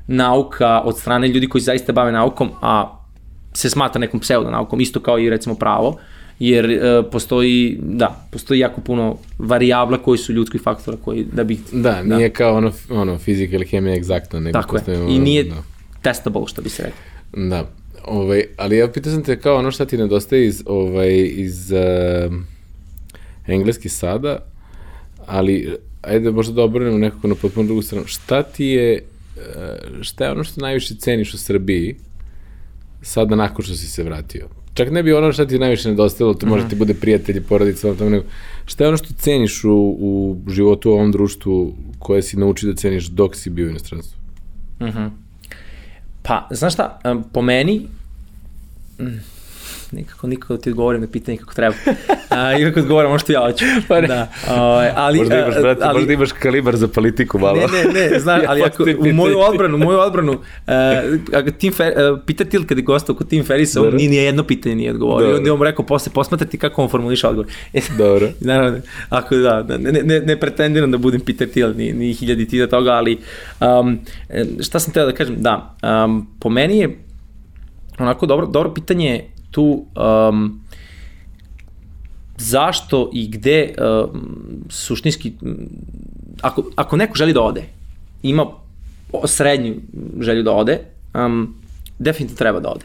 [0.06, 3.00] nauka od strane ljudi koji zaista bave naukom, a
[3.52, 5.96] se smatra nekom pseudonaukom, isto kao i recimo pravo, uh,
[6.38, 11.58] jer uh, postoji, da, postoji jako puno varijabla koji su ljudski faktora koji da bi...
[11.72, 12.16] Da, da.
[12.16, 15.62] nije kao ono, ono fizika ili hemija egzaktna, nego Tako je, i nije da.
[16.02, 17.48] testable, što bi se rekao.
[17.48, 17.70] Da,
[18.04, 22.34] ovaj, ali ja pitao sam te kao ono šta ti nedostaje iz, ovaj, iz uh,
[23.46, 24.38] engleski sada,
[25.26, 28.06] ali ajde možda da obrnemo nekako na potpuno drugu stranu.
[28.06, 29.04] Šta ti je,
[29.36, 31.96] uh, šta je ono što najviše ceniš u Srbiji
[33.02, 34.48] sada nakon što si se vratio?
[34.74, 38.10] Čak ne bi ono što ti najviše nedostajalo, to može ti bude prijatelji, porodica, tamo
[38.10, 38.24] nego,
[38.66, 42.76] šta je ono što ceniš u, u životu u ovom društvu koje si naučio da
[42.76, 44.18] ceniš dok si bio u inostranstvu?
[44.80, 45.10] Uh -huh.
[46.22, 47.00] Pa, znaš šta,
[47.32, 47.86] po meni,
[49.94, 51.74] nikako, nikako da ti odgovorim na pitanje kako treba.
[52.30, 53.64] A, I kako odgovorim, možda ja hoću.
[53.88, 54.08] Pa ne.
[54.08, 54.28] Da.
[54.50, 57.56] O, ovaj, ali, možda imaš, brate, ali, možda imaš kalibar za politiku malo.
[57.56, 61.92] Ne, ne, ne, znam, ali ako, u moju odbranu, u moju odbranu, uh, Tim Fer,
[62.12, 65.26] uh, pita Til kada je gostao kod Tim Ferisa, on nije jedno pitanje nije odgovorio.
[65.26, 65.36] Dobro.
[65.36, 67.52] Onda je on rekao posle, posmatrati kako on formuliša odgovor.
[67.72, 68.28] E, Dobro.
[68.40, 68.78] Naravno,
[69.08, 72.66] ako da, da ne, ne, ne pretendiram da budem Peter Thiel, ni, ni hiljadi tida
[72.66, 73.18] toga, ali
[73.60, 73.98] um,
[74.62, 76.98] šta sam teo da kažem, da, um, po meni je
[77.98, 79.24] onako dobro, dobro pitanje
[79.54, 80.60] tu um,
[82.38, 85.32] zašto i gde um, suštinski
[86.42, 87.62] ako, ako neko želi da ode
[88.22, 88.46] ima
[89.24, 89.74] srednju
[90.20, 90.78] želju da ode
[91.14, 91.54] um,
[91.98, 92.84] definitivno treba da ode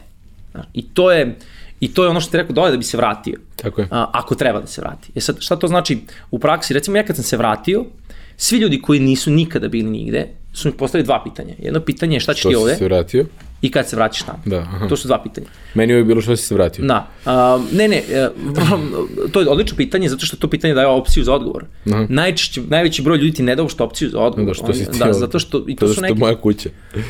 [0.74, 1.36] i to je
[1.80, 3.38] I to je ono što ti rekao ode da bi se vratio.
[3.56, 3.88] Tako je.
[3.90, 5.12] A, ako treba da se vrati.
[5.14, 5.98] E sad, šta to znači
[6.30, 6.74] u praksi?
[6.74, 7.84] Recimo, ja kad sam se vratio,
[8.36, 11.54] svi ljudi koji nisu nikada bili nigde, su mi postavili dva pitanja.
[11.58, 12.72] Jedno pitanje je šta ćeš ti ovde?
[12.72, 13.26] Što si se vratio?
[13.62, 14.42] I kad se vraćaš tamo.
[14.46, 14.88] Da, aha.
[14.88, 15.46] To su dva pitanja.
[15.74, 16.84] Meni je bilo što si se vratio.
[16.84, 17.08] Da.
[17.24, 18.02] Uh, ne, ne,
[18.46, 21.64] uh, to je odlično pitanje zato što to pitanje daje opciju za odgovor.
[21.86, 22.06] Aha.
[22.08, 24.46] Najčešće, najveći broj ljudi ti ne da uopšte opciju za odgovor.
[24.46, 26.18] Da, što si ti Da, zato što, i to, to su neki...
[26.18, 26.68] moja kuća.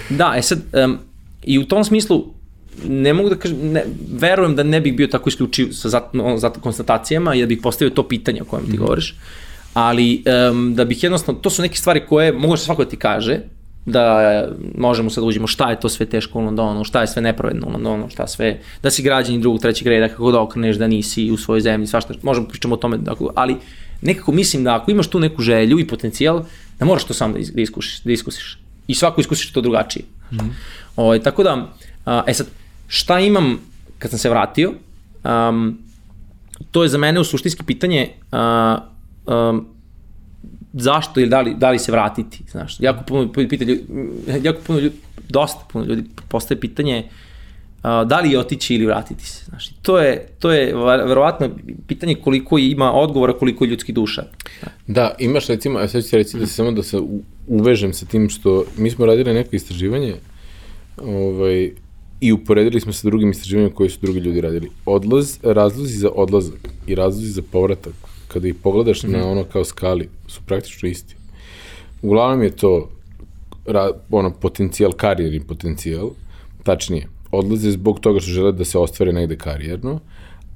[0.09, 0.98] Da, e sad, um,
[1.42, 2.24] i u tom smislu,
[2.88, 6.38] ne mogu da kažem, ne, verujem da ne bih bio tako isključiv sa zat, no,
[6.38, 8.80] zat konstatacijama i da bih postavio to pitanje o kojem ti mm.
[8.80, 9.14] govoriš,
[9.74, 13.40] ali um, da bih jednostavno, to su neke stvari koje mogu svako da ti kaže,
[13.87, 17.22] da možemo sad da uđemo šta je to sve teško u Londonu, šta je sve
[17.22, 20.87] nepravedno u Londonu, šta sve, da si građani drugog, trećeg reda, kako da okreneš da
[20.87, 22.99] nisi u svojoj zemlji, svašta, možemo da pričamo o tome,
[23.35, 23.57] ali
[24.03, 26.43] nekako mislim da ako imaš tu neku želju i potencijal,
[26.78, 28.59] da moraš to sam da, da iskušiš, da iskusiš.
[28.87, 30.05] I svako iskusiš to drugačije.
[30.33, 30.51] Mm -hmm.
[30.97, 31.68] o, ovaj, tako da,
[32.05, 32.47] a, e sad,
[32.89, 33.59] šta imam
[33.99, 34.72] kad sam se vratio,
[35.24, 35.78] um,
[36.70, 38.78] to je za mene u suštinski pitanje a,
[39.26, 39.66] um,
[40.72, 42.76] zašto ili da li, da li se vratiti, znaš.
[42.80, 43.84] Jako puno pita ljudi,
[44.42, 44.96] jako puno ljudi,
[45.28, 47.10] dosta puno ljudi postaje pitanje uh,
[47.82, 49.68] da li je otići ili vratiti se, znaš.
[49.82, 50.74] To je, to je
[51.06, 51.50] verovatno
[51.86, 54.22] pitanje koliko ima odgovora, koliko je ljudski duša.
[54.86, 56.98] Da, imaš recimo, a sad ću reći da se samo da se
[57.46, 60.14] uvežem sa tim što mi smo radili neko istraživanje
[61.04, 61.70] ovaj,
[62.20, 64.70] i uporedili smo sa drugim istraživanjima koje su drugi ljudi radili.
[64.86, 67.94] Odlaz, razlozi za odlazak i razlozi za povratak
[68.28, 69.16] kada ih pogledaš mm -hmm.
[69.16, 71.16] na ono kao skali, su praktično isti.
[72.03, 72.91] Uglavnom je to
[73.66, 76.11] ra, ono, potencijal, karijerni potencijal,
[76.62, 80.01] tačnije, odlaze zbog toga što žele da se ostvare negde karijerno,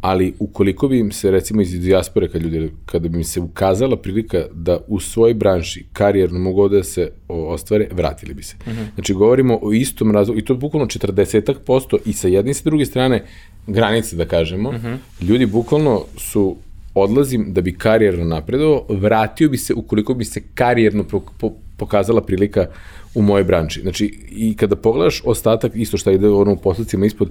[0.00, 3.96] ali ukoliko bi im se, recimo iz dijaspore, kad ljudi, kada bi im se ukazala
[3.96, 8.56] prilika da u svojoj branši karijerno mogu da se ostvare, vratili bi se.
[8.60, 8.80] Uh mhm.
[8.80, 8.94] -huh.
[8.94, 12.86] Znači, govorimo o istom razlogu, i to bukvalno 40% i sa jedne i sa druge
[12.86, 13.24] strane,
[13.66, 14.86] granice, da kažemo, uh mhm.
[14.86, 14.98] -huh.
[15.20, 16.56] ljudi bukvalno su
[16.94, 22.22] odlazim da bi karijerno napredovao, vratio bi se ukoliko bi se karijerno po, po, pokazala
[22.22, 22.66] prilika
[23.14, 23.80] u mojoj branči.
[23.80, 27.30] Znači, i kada pogledaš ostatak, isto što ide ono u posljedcima ispod,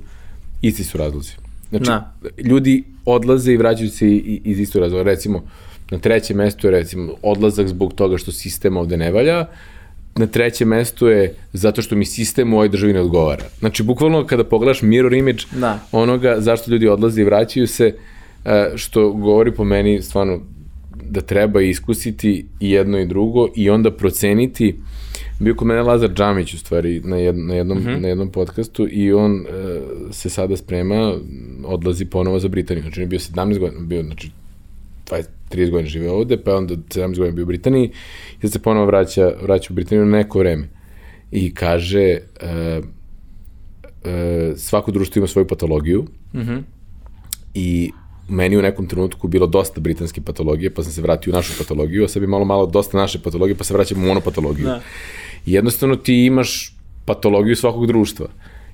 [0.62, 1.32] isti su razlozi.
[1.70, 2.14] Znači, Na.
[2.44, 4.10] ljudi odlaze i vraćaju se
[4.44, 5.04] iz istog razloga.
[5.04, 5.44] Recimo,
[5.92, 9.46] na trećem mestu je recimo odlazak zbog toga što sistem ovde ne valja,
[10.16, 13.44] na trećem mestu je zato što mi sistem u ovoj državi ne odgovara.
[13.60, 15.80] Znači, bukvalno kada pogledaš mirror image da.
[15.92, 18.13] onoga zašto ljudi odlaze i vraćaju se, uh,
[18.76, 20.40] što govori po meni stvarno
[21.10, 24.76] da treba iskusiti i jedno i drugo i onda proceniti
[25.40, 27.94] bio kod mene Lazar Džamić u stvari na, jed, na, jednom, uh mhm.
[27.94, 28.02] -huh.
[28.02, 29.46] na jednom podcastu i on uh,
[30.12, 31.14] se sada sprema,
[31.66, 32.82] odlazi ponovo za Britaniju.
[32.82, 34.32] Znači on je bio 17 godina, bio znači
[35.12, 37.92] 20, 30 godina žive ovde, pa onda 17 godina bio u Britaniji
[38.38, 40.68] i sad se ponovo vraća, vraća u Britaniju na neko vreme.
[41.32, 42.86] I kaže uh,
[44.06, 46.00] uh, svako društvo ima svoju patologiju
[46.34, 46.52] uh mhm.
[46.52, 46.62] -huh.
[47.54, 47.92] i
[48.30, 52.04] meni u nekom trenutku bilo dosta britanske patologije, pa sam se vratio u našu patologiju,
[52.04, 54.66] a sad bi malo malo dosta naše patologije, pa se vraćam u monopatologiju.
[54.66, 54.82] Da.
[55.46, 58.28] Jednostavno ti imaš patologiju svakog društva.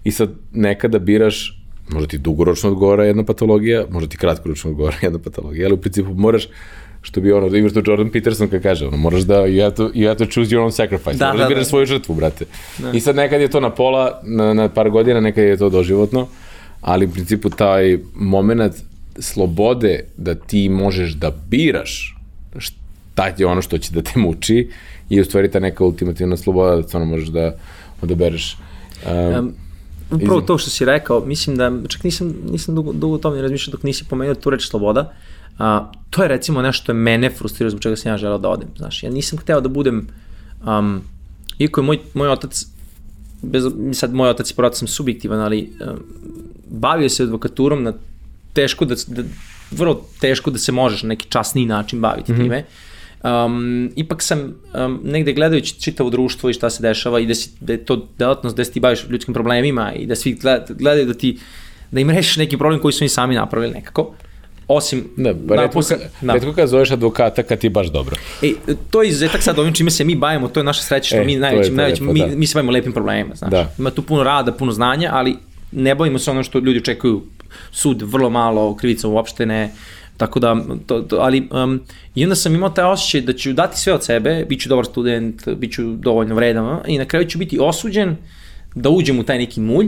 [0.03, 5.19] I sad nekada biraš, možda ti dugoročno odgovara jedna patologija, možda ti kratkoročno odgovara jedna
[5.19, 6.47] patologija, ali u principu moraš
[7.01, 9.75] što bi ono, da imaš to Jordan Peterson kad kaže, ono, moraš da, you have
[9.75, 11.69] to, you have to choose your own sacrifice, da, moraš da, da biraš da.
[11.69, 12.45] svoju žrtvu, brate.
[12.77, 12.91] Da.
[12.91, 16.27] I sad nekad je to na pola, na, na par godina, nekad je to doživotno,
[16.81, 18.73] ali u principu taj moment
[19.19, 22.15] slobode da ti možeš da biraš
[22.57, 24.69] šta je ono što će da te muči
[25.09, 27.55] i u stvari ta neka ultimativna sloboda da stvarno možeš da
[28.01, 28.57] odabereš.
[29.05, 29.53] Um, um,
[30.11, 33.71] upravo to što si rekao, mislim da, čak nisam, nisam dugo, dugo o tome razmišljao
[33.71, 35.13] dok nisi pomenuo tu reč sloboda,
[35.57, 38.49] a, to je recimo nešto što je mene frustrirao zbog čega sam ja želeo da
[38.49, 40.07] odem, znaš, ja nisam hteo da budem,
[40.65, 41.01] um,
[41.59, 42.65] iako je moj, moj otac,
[43.41, 43.63] bez,
[43.93, 45.99] sad moj otac i porad sam subjektivan, ali um,
[46.69, 47.93] bavio se advokaturom na
[48.53, 49.23] teško da, da
[49.71, 52.43] vrlo teško da se možeš na neki časniji način baviti mm -hmm.
[52.43, 52.63] time.
[53.23, 57.49] Um, ipak sam um, negde gledajući čitavo društvo i šta se dešava i da, si,
[57.59, 60.39] da je to delatnost da se ti baviš ljudskim problemima i da svi
[60.69, 61.39] gledaju da ti
[61.91, 64.13] da im rešiš neki problem koji su oni sami napravili nekako.
[64.67, 65.03] Osim...
[65.17, 66.33] Da, pa redko, ka, da.
[66.33, 68.15] redko kad zoveš advokata kad ti baš dobro.
[68.41, 68.53] E,
[68.89, 71.25] to je izuzetak sad ovim čime se mi bavimo, to je naša sreća što e,
[71.25, 72.35] mi najvećim, najvećim, lepo, mi, da.
[72.35, 73.51] mi se bavimo lepim problemima, znaš.
[73.51, 73.71] Da.
[73.79, 75.37] Ima tu puno rada, puno znanja, ali
[75.71, 77.21] ne bavimo se ono što ljudi očekuju
[77.71, 79.71] sud vrlo malo, krivica uopšte ne,
[80.17, 81.81] tako da, to, to, ali, um,
[82.15, 84.85] i onda sam imao taj osjećaj da ću dati sve od sebe, bit ću dobar
[84.85, 88.15] student, bit ću dovoljno vredan, i na kraju ću biti osuđen
[88.75, 89.87] da uđem u taj neki mulj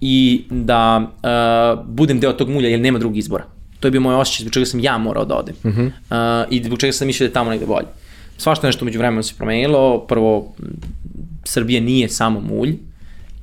[0.00, 3.44] i da uh, budem deo tog mulja jer nema drugog izbora.
[3.80, 5.54] To je bio moj osjećaj zbog čega sam ja morao da odem.
[5.64, 5.86] Uh -huh.
[5.86, 7.86] uh, I zbog čega sam mislio da je tamo negde bolje.
[8.38, 9.98] Svašta nešto među vremenom se promenilo.
[9.98, 10.54] Prvo,
[11.44, 12.76] Srbija nije samo mulj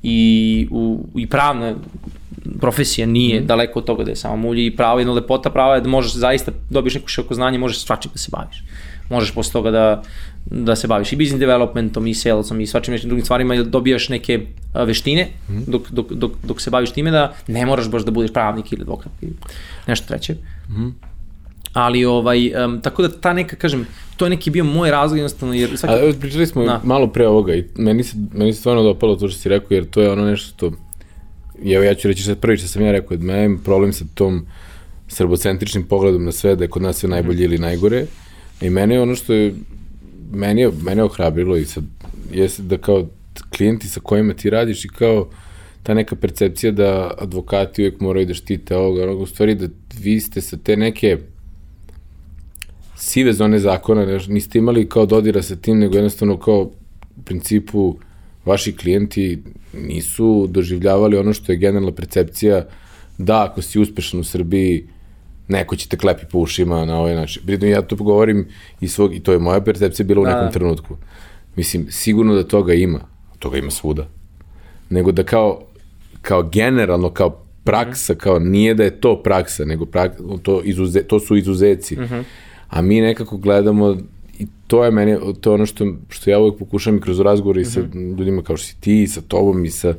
[0.02, 1.74] i, u, i pravna
[2.60, 3.46] profesija nije mm.
[3.46, 6.14] daleko od toga da je samo mulj i pravo jedna lepota prava je da možeš
[6.14, 8.64] zaista dobiješ neko široko znanje, možeš svačim da se baviš.
[9.10, 10.02] Možeš posle toga da,
[10.46, 13.64] da se baviš i business developmentom i salesom i svačim nekim drugim stvarima i da
[13.64, 14.40] dobijaš neke
[14.74, 15.62] veštine mm.
[15.66, 18.82] dok, dok, dok, dok se baviš time da ne moraš baš da budeš pravnik ili
[18.82, 19.32] advokat ili
[19.86, 20.34] nešto treće.
[20.68, 20.88] Mm.
[21.72, 23.86] Ali ovaj, um, tako da ta neka, kažem,
[24.16, 25.94] to je neki bio moj razlog jednostavno jer svaki...
[25.94, 26.80] A, pričali smo na.
[26.84, 29.84] malo pre ovoga i meni se, meni se stvarno dopalo to što si rekao jer
[29.90, 30.72] to je ono nešto što
[31.62, 34.46] evo ja ću reći sad prvi što sam ja rekao, da imam problem sa tom
[35.08, 38.06] srbocentričnim pogledom na sve, da je kod nas sve najbolje ili najgore.
[38.60, 39.54] I mene je ono što je,
[40.32, 41.84] meni je, mene je ohrabrilo i sad,
[42.32, 43.06] jeste da kao
[43.56, 45.28] klijenti sa kojima ti radiš i kao
[45.82, 49.68] ta neka percepcija da advokati uvijek moraju da štite ovoga, onoga, u stvari da
[50.00, 51.18] vi ste sa te neke
[52.96, 56.60] sive zone zakona, niste imali kao dodira sa tim, nego jednostavno kao
[57.16, 57.96] u principu
[58.44, 59.42] vaši klijenti
[59.72, 62.64] nisu doživljavali ono što je generalna percepcija
[63.18, 64.88] da ako si uspešan u Srbiji
[65.48, 67.42] neko će te klepi po ušima na ovaj način.
[67.46, 68.48] Pritom ja to govorim
[68.80, 70.30] i, svog, i to je moja percepcija bila u da.
[70.30, 70.96] nekom trenutku.
[71.56, 73.00] Mislim, sigurno da toga ima,
[73.38, 74.08] toga ima svuda.
[74.90, 75.62] Nego da kao,
[76.22, 78.18] kao generalno, kao praksa, -hmm.
[78.18, 81.96] kao nije da je to praksa, nego prak, to, izuze, to su izuzeci.
[81.96, 82.22] Mm -hmm.
[82.68, 83.96] A mi nekako gledamo
[84.38, 87.60] i to je meni, to je ono što, što ja uvek pokušam i kroz razgovore
[87.60, 87.68] mm -hmm.
[87.68, 88.18] i sa mhm.
[88.18, 89.94] ljudima kao što si ti, i sa tobom i sa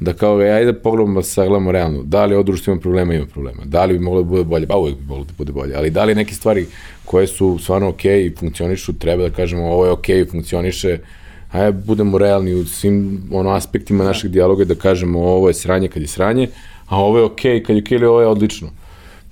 [0.00, 3.14] da kao, e, ajde da pogledamo, da sagledamo realno, da li ovo društvo ima problema,
[3.14, 5.52] ima problema, da li bi moglo da bude bolje, pa uvek bi moglo da bude
[5.52, 6.66] bolje, ali da li neke stvari
[7.04, 10.98] koje su stvarno okej okay i funkcionišu, treba da kažemo ovo je okej, okay, funkcioniše,
[11.52, 16.02] ajde budemo realni u svim ono, aspektima našeg dijaloga da kažemo ovo je sranje kad
[16.02, 16.48] je sranje,
[16.86, 18.68] a ovo je okej okay, kad je okej okay, ovo je odlično.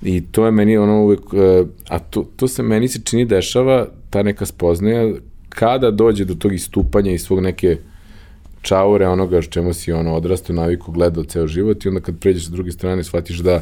[0.03, 3.87] I to je meni ono uvek, e, a to, to se meni se čini dešava,
[4.09, 5.13] ta neka spoznaja,
[5.49, 7.77] kada dođe do tog istupanja i svog neke
[8.61, 12.51] čaure onoga čemu si ono odrastao, naviku, gledao ceo život i onda kad pređeš sa
[12.51, 13.61] druge strane shvatiš da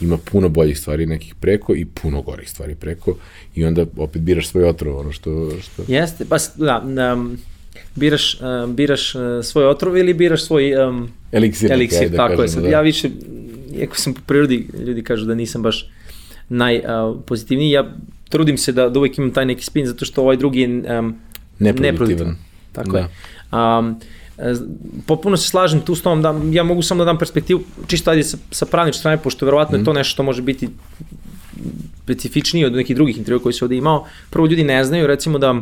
[0.00, 3.16] ima puno boljih stvari nekih preko i puno gorih stvari preko
[3.54, 5.50] i onda opet biraš svoj otrov, ono što...
[5.60, 5.82] što...
[5.88, 7.38] Jeste, pa da, um,
[7.94, 12.70] biraš, biraš uh, svoj otrov ili biraš svoj um, eliksir, eliksir da tako kažemo, je.
[12.70, 12.76] Da.
[12.76, 13.10] Ja više,
[13.78, 15.88] iako sam po prirodi, ljudi kažu da nisam baš
[16.48, 17.94] najpozitivniji, ja
[18.28, 21.14] trudim se da, da uvek imam taj neki spin, zato što ovaj drugi je um,
[21.58, 22.36] neproduktivan.
[22.72, 22.98] Tako da.
[22.98, 23.08] je.
[23.52, 24.00] Um,
[25.06, 28.24] Popuno se slažem tu s tom, da ja mogu samo da dam perspektivu, čisto ajde
[28.24, 29.80] sa, sa pravničke strane, pošto verovatno mm.
[29.80, 29.98] je to mhm.
[29.98, 30.68] nešto što može biti
[32.02, 34.06] specifičnije od nekih drugih intervjua koji se ovde imao.
[34.30, 35.54] Prvo, ljudi ne znaju, recimo da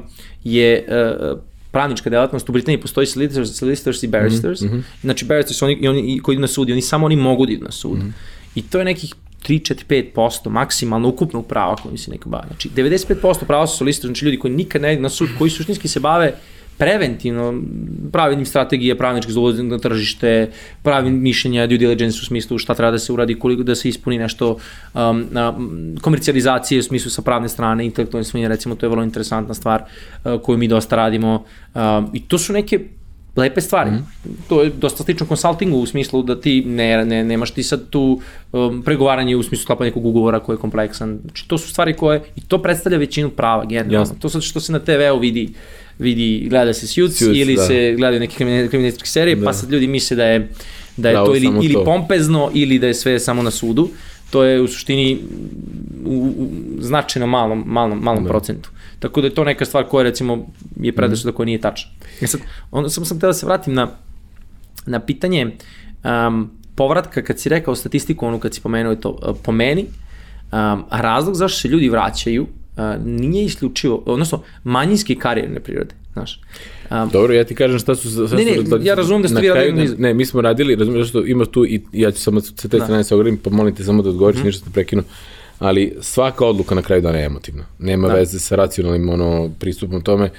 [0.45, 1.39] je uh,
[1.73, 4.83] pravnička delatnost, u Britaniji postoji solicitors, solicitors i barristers, mm -hmm.
[5.01, 7.73] znači barristers oni, oni koji idu na sud, oni samo oni mogu da idu na
[7.73, 7.99] sud.
[7.99, 8.13] Mm -hmm.
[8.55, 9.15] I to je nekih
[9.49, 12.47] 3, 4, 5% maksimalno ukupno prava koji se neko bavi.
[12.47, 15.89] Znači, 95% prava su solicitors, znači ljudi koji nikad ne idu na sud, koji suštinski
[15.89, 16.35] se bave
[16.79, 17.63] preventivno
[18.13, 20.51] pravilnim strategije pravničkih za na tržište,
[20.83, 24.19] pravim mišljenja, due diligence u smislu šta treba da se uradi, koliko da se ispuni
[24.19, 24.57] nešto
[24.95, 25.55] um, na,
[26.01, 30.41] komercijalizacije u smislu sa pravne strane, intelektualne svojine, recimo to je vrlo interesantna stvar uh,
[30.43, 31.45] koju mi dosta radimo
[31.75, 32.81] um, i to su neke
[33.37, 33.91] lepe stvari.
[33.91, 34.07] Mm.
[34.49, 38.21] To je dosta slično konsultingu u smislu da ti ne, ne, nemaš ti sad tu
[38.53, 41.19] um, pregovaranje u smislu sklapanja nekog ugovora koji je kompleksan.
[41.23, 44.15] Znači to su stvari koje, i to predstavlja većinu prava generalno.
[44.21, 45.55] To sad što se na TV-u vidi
[46.03, 47.63] vidi, gleda se Suits, Suits ili da.
[47.63, 48.37] se gledaju neke
[48.69, 49.47] kriminalističke serije, pa da.
[49.47, 50.49] pa sad ljudi misle da je,
[50.97, 51.85] da je da, to ili, ili to.
[51.85, 53.89] pompezno ili da je sve samo na sudu.
[54.31, 55.19] To je u suštini
[56.05, 56.49] u, u
[56.81, 58.31] značajno malom, malom, malom da.
[58.31, 58.71] procentu.
[58.99, 60.47] Tako da je to neka stvar koja recimo
[60.81, 61.35] je predrasuda mm.
[61.35, 61.91] koja nije tačna.
[62.21, 62.41] Ja e sad,
[62.71, 63.89] onda sam sam da se vratim na,
[64.87, 65.51] na pitanje
[66.05, 69.85] um, povratka kad si rekao statistiku, onu kad si pomenuo to, uh, po meni,
[70.53, 72.47] um, razlog zašto se ljudi vraćaju
[72.77, 76.41] a, nije isključivo, odnosno manjinske karijerne prirode, znaš.
[76.91, 78.27] Um, Dobro, ja ti kažem šta su...
[78.27, 79.89] Šta ne, ne, su, ja razumem da ste vi radili...
[79.89, 82.79] Ne, ne, mi smo radili, razumem što ima tu i ja ću samo sa te
[82.79, 82.85] da.
[82.85, 84.47] strane se ogradim, pa molim te samo da odgovoriš, mm.
[84.47, 85.03] ništa te prekinu.
[85.59, 87.65] Ali svaka odluka na kraju dana je emotivna.
[87.79, 88.15] Nema da.
[88.15, 90.25] veze sa racionalnim ono, pristupom tome.
[90.25, 90.31] Uh,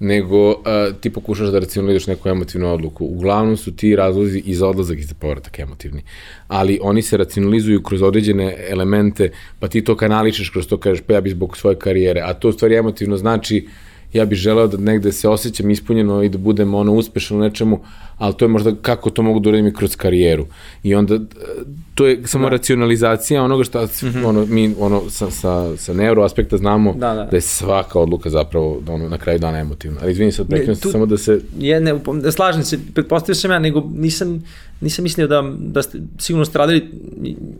[0.00, 0.56] nego uh,
[1.00, 3.04] ti pokušaš da racionalizuješ neku emotivnu odluku.
[3.04, 6.02] Uglavnom su ti razlozi i za odlazak i za povratak emotivni.
[6.48, 11.14] Ali oni se racionalizuju kroz određene elemente, pa ti to kanaličeš kroz to kažeš pa
[11.14, 14.66] ja bih zbog svoje karijere, a to u stvari emotivno znači uh, ja bih želeo
[14.66, 17.80] da negde se osjećam ispunjeno i da budem ono uspešan u nečemu,
[18.18, 20.46] ali to je možda kako to mogu da uradim i kroz karijeru.
[20.82, 21.18] I onda
[21.94, 22.50] to je samo da.
[22.50, 24.26] racionalizacija onoga što mm -hmm.
[24.26, 27.24] ono, mi ono, sa, sa, sa neuro aspekta znamo da, da.
[27.24, 29.98] da je svaka odluka zapravo da ono, na kraju dana emotivna.
[30.02, 31.40] Ali izvini sad, prekrenuo sam samo da se...
[31.58, 34.44] Je, ne, da slažem se, pretpostavio sam ja, nego nisam,
[34.80, 36.90] nisam mislio da, da ste sigurno stradili,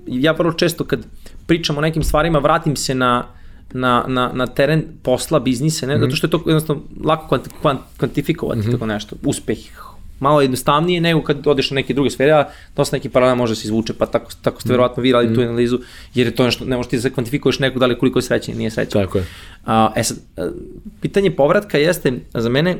[0.06, 1.00] ja vrlo često kad
[1.46, 3.37] pričam o nekim stvarima vratim se na
[3.72, 5.98] na, na, na teren posla, biznise, ne?
[5.98, 8.72] Zato što je to jednostavno lako kvant, kvant, kvantifikovati mm -hmm.
[8.72, 9.58] tako nešto, uspeh,
[10.20, 13.56] malo jednostavnije nego kad odeš na neke druge sfere, a dosta neki paralel može da
[13.56, 14.72] se izvuče, pa tako, tako ste mm.
[14.72, 15.34] verovatno vi radili mm.
[15.34, 15.78] tu analizu,
[16.14, 18.56] jer je to nešto, ne možeš ti da kvantifikuješ nekog da li koliko je srećan
[18.56, 19.02] nije srećan.
[19.02, 19.24] Tako je.
[19.66, 20.18] A, e sad,
[21.00, 22.76] pitanje povratka jeste za mene,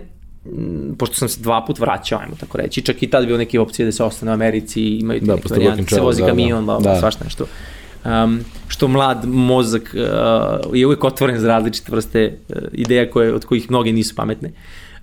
[0.99, 3.86] pošto sam se dva put vraćao, ajmo tako reći, čak i tad bio neke opcije
[3.86, 7.01] da se ostane u Americi, imaju da, neke varijante, se vozi da, kamion, da, da.
[7.01, 7.45] svašta nešto.
[7.45, 13.34] Uh, um, što mlad mozak uh, je uvijek otvoren za različite vrste uh, ideja koje,
[13.34, 14.53] od kojih mnoge nisu pametne.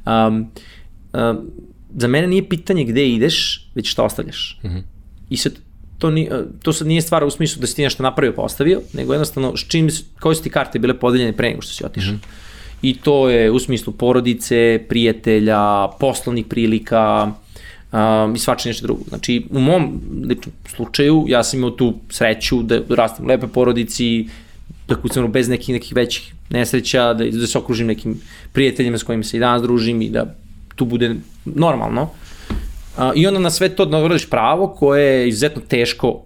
[0.06, 0.52] Um,
[1.14, 1.44] uh,
[1.96, 4.60] za mene nije pitanje gde ideš, već šta ostavljaš.
[4.64, 4.84] Mm -hmm.
[5.30, 5.54] I sad,
[5.98, 8.42] to, ni, uh, to sad nije stvar u smislu da si ti nešto napravio pa
[8.42, 9.90] ostavio, nego jednostavno s čim,
[10.20, 12.14] koje su ti karte bile podeljene pre nego što si otišao.
[12.14, 12.80] Mm -hmm.
[12.82, 17.34] i to je u smislu porodice, prijatelja, poslovnih prilika,
[17.96, 19.04] um, i svače nešto drugo.
[19.08, 24.28] Znači, u mom ličnom slučaju, ja sam imao tu sreću da rastem u lepe porodici,
[24.88, 28.22] da kucam bez nekih, nekih većih nesreća, da, da se okružim nekim
[28.54, 30.36] prijateljima s kojima se i danas družim i da
[30.76, 31.16] tu bude
[31.46, 32.02] normalno.
[32.98, 36.24] Uh, I onda na sve to da pravo koje je izuzetno teško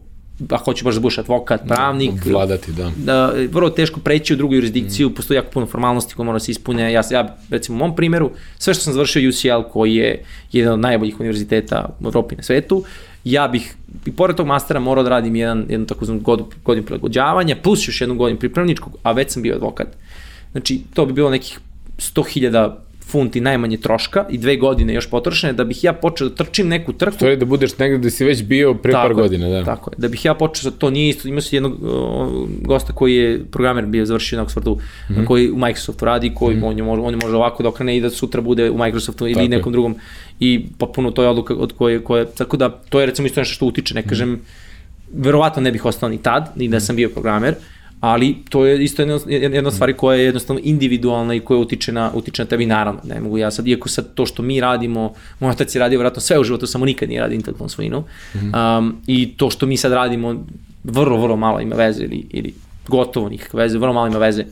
[0.50, 2.26] ako hoće baš da budeš advokat, pravnik.
[2.26, 2.92] Vladati, da.
[2.98, 5.14] Da, vrlo teško preći u drugu jurisdikciju, mm.
[5.14, 6.94] postoji jako puno formalnosti koje mora da se ispune.
[6.94, 10.80] Ja, ja, recimo, u mom primjeru, sve što sam završio UCL, koji je jedan od
[10.80, 12.84] najboljih univerziteta u Evropi na svetu,
[13.24, 13.76] ja bih,
[14.06, 18.02] i pored tog mastera, morao da radim jedan, jedan takozvan god, godin prilagođavanja, plus još
[18.02, 19.88] jednu godinu pripravničkog, a već sam bio advokat.
[20.52, 21.60] Znači, to bi bilo nekih
[21.98, 22.72] 100.000
[23.12, 26.94] funti najmanje troška i dve godine još potrošene, da bih ja počeo da trčim neku
[26.94, 27.18] trku.
[27.18, 29.64] To je da budeš negde gde si već bio pre tako par godina, da.
[29.64, 33.16] Tako je, da bih ja počeo, to nije isto, imao si jednog uh, gosta koji
[33.16, 35.26] je programer bio završio na Oxfordu, mm -hmm.
[35.26, 36.68] koji u Microsoftu radi, koji mm -hmm.
[36.68, 39.28] on, je može, on je može ovako da okrene i da sutra bude u Microsoftu
[39.28, 39.74] ili tako nekom je.
[39.74, 39.96] drugom
[40.40, 43.54] i potpuno to je odluka od koje, koje, tako da to je recimo isto nešto
[43.54, 45.24] što utiče, ne kažem, mm -hmm.
[45.24, 48.84] verovatno ne bih ostao ni tad, ni da sam bio programer, uh, ali to je
[48.84, 52.66] isto jedna, jedna stvar koja je jednostavno individualna i koja utiče na, utiče na tebi
[52.66, 53.02] naravno.
[53.04, 56.22] Ne mogu ja sad, iako sad to što mi radimo, moj otac je radio vratno
[56.22, 58.04] sve u životu, samo nikad nije radio intelektualnu svojinu.
[58.34, 58.78] -hmm.
[58.78, 60.46] um, I to što mi sad radimo,
[60.84, 62.54] vrlo, vrlo malo ima veze ili, ili
[62.88, 64.46] gotovo nikakve veze, vrlo malo ima veze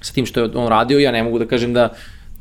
[0.00, 0.98] sa tim što je on radio.
[0.98, 1.94] Ja ne mogu da kažem da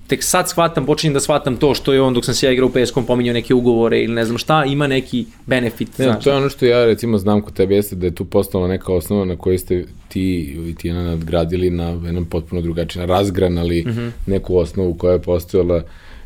[0.07, 2.69] tek sad shvatam, počinjem da shvatam to što je on dok sam se ja igrao
[2.69, 5.97] u PSK-om pominjao neke ugovore ili ne znam šta, ima neki benefit.
[5.97, 6.23] Ne, znaš.
[6.23, 8.93] to je ono što ja recimo znam kod tebe jeste da je tu postala neka
[8.93, 14.09] osnova na kojoj ste ti i ti nadgradili na jedan potpuno drugačiji, razgranali mm -hmm.
[14.25, 15.83] neku osnovu koja je postojala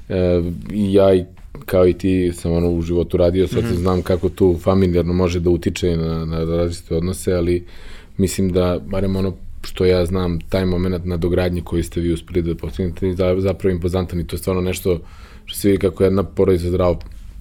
[0.09, 0.41] e,
[0.73, 1.25] i ja i
[1.65, 3.79] kao i ti sam ono u životu radio, sad mm -hmm.
[3.79, 7.65] znam kako tu familijarno može da utiče na, na različite odnose, ali
[8.17, 12.41] mislim da, barem ono što ja znam, taj moment na dogradnji koji ste vi uspeli
[12.41, 14.99] da postignete je zapravo impozantan i to je stvarno nešto
[15.45, 16.99] što se vidi kako jedna porodica zdravo,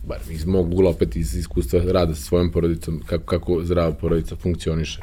[0.09, 4.37] bar iz mog ugla opet iz iskustva rada sa svojom porodicom, kako, kako zdrava porodica
[4.37, 5.01] funkcioniše.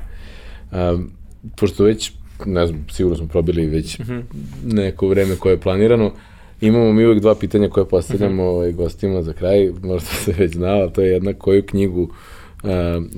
[0.72, 1.12] Um,
[1.56, 2.12] pošto već,
[2.46, 4.24] ne znam, sigurno smo probili već mm -hmm.
[4.64, 6.12] neko vreme koje je planirano,
[6.62, 8.76] imamo mi uvek dva pitanja koje postavljamo mm -hmm.
[8.76, 12.70] gostima za kraj, možda se već znala, to je jedna koju knjigu uh,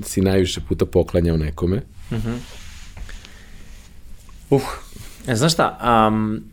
[0.02, 1.76] si najviše puta poklanjao nekome.
[2.10, 2.67] Mm -hmm.
[4.50, 4.62] Uh,
[5.26, 5.78] e, znaš šta,
[6.08, 6.44] um,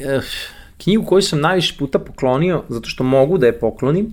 [0.00, 0.20] eh,
[0.78, 4.12] knjigu koju sam najviše puta poklonio, zato što mogu da je poklonim, uh,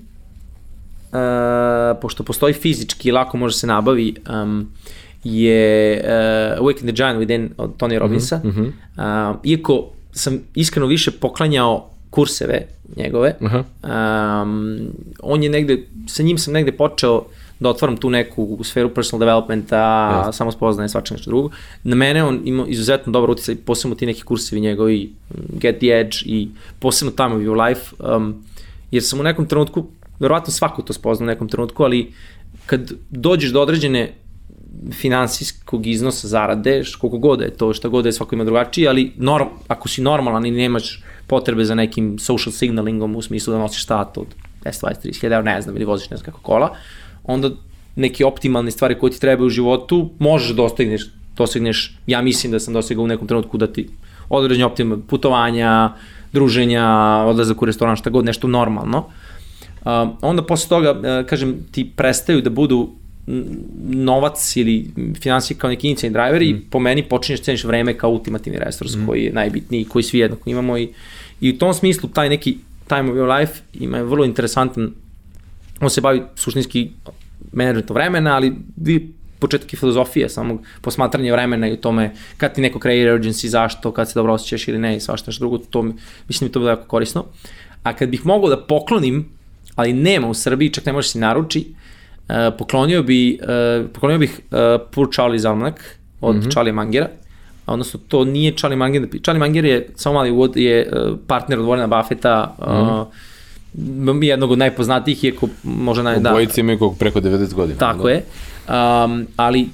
[2.02, 4.72] pošto postoji fizički i lako može se nabavi, um,
[5.24, 8.42] je uh, Awaken the Giant Within od Tony mhm, Robbinsa.
[8.44, 9.32] Mm -hmm.
[9.32, 13.64] uh, iako sam iskreno više poklanjao kurseve njegove, uh -huh.
[14.44, 14.80] um,
[15.20, 17.26] on je negde, sa njim sam negde počeo
[17.60, 20.32] da otvaram tu neku sferu personal developmenta, yes.
[20.32, 21.50] samo spoznaje svačeg nešto drugo.
[21.84, 25.14] Na mene on ima izuzetno dobar utjecaj, posebno ti neki kursevi njegovi,
[25.54, 26.50] Get the Edge i
[26.80, 28.44] posebno Time of Your Life, um,
[28.92, 29.86] jer sam u nekom trenutku,
[30.20, 32.14] verovatno svako to spozna u nekom trenutku, ali
[32.66, 34.14] kad dođeš do određene
[34.92, 39.48] finansijskog iznosa zarade, koliko god je to, šta god je, svako ima drugačiji, ali norm,
[39.68, 44.18] ako si normalan i nemaš potrebe za nekim social signalingom u smislu da nosiš stat
[44.18, 44.28] od
[44.64, 46.76] 10, 20, 30 hiljada, ne znam, ili voziš ne znam kako kola,
[47.30, 47.50] onda
[47.96, 51.08] neke optimalne stvari koje ti trebaju u životu možeš da dostigneš,
[51.38, 53.90] dostigneš, ja mislim da sam dostigao u nekom trenutku da ti
[54.30, 55.94] određenje optimalne putovanja,
[56.34, 56.86] druženja,
[57.28, 58.98] odlazak u restoran, šta god, nešto normalno.
[58.98, 62.90] Uh, onda posle toga, uh, kažem, ti prestaju da budu
[63.90, 66.46] novac ili finansije kao neki inicijalni driver mm.
[66.46, 69.06] i po meni počinješ da ceniš vreme kao ultimativni resurs mm.
[69.06, 70.90] koji je najbitniji, koji svi jednako imamo i,
[71.42, 72.58] i u tom smislu taj neki
[72.88, 74.92] time of your life ima vrlo interesantan
[75.82, 76.90] on se bavi suštinski
[77.52, 82.80] menadžmentom vremena, ali vi početak je filozofije, samog posmatranja vremena i tome kad ti neko
[82.80, 85.84] kreira urgency, zašto, kad se dobro osjećaš ili ne i svašta što drugo, to,
[86.28, 87.26] mislim da to bilo jako korisno.
[87.84, 89.26] A kad bih mogao da poklonim,
[89.76, 94.40] ali nema u Srbiji, čak ne možeš se naruči, uh, poklonio, bi, uh, poklonio bih
[94.40, 94.58] uh,
[94.92, 95.74] Poor Charlie's
[96.22, 96.52] od mm -hmm.
[96.52, 97.10] Charlie Mangera,
[97.66, 100.92] odnosno to nije Charlie Manger, Charlie Manger je, samo mali uvod, je
[101.28, 103.06] partner od Warrena Buffetta, mm -hmm
[104.22, 106.20] jednog od najpoznatijih, iako možda naj...
[106.20, 107.80] Da, Obojice imaju preko 90 godina.
[107.80, 108.10] Tako da.
[108.10, 108.24] je.
[108.68, 109.70] Um, ali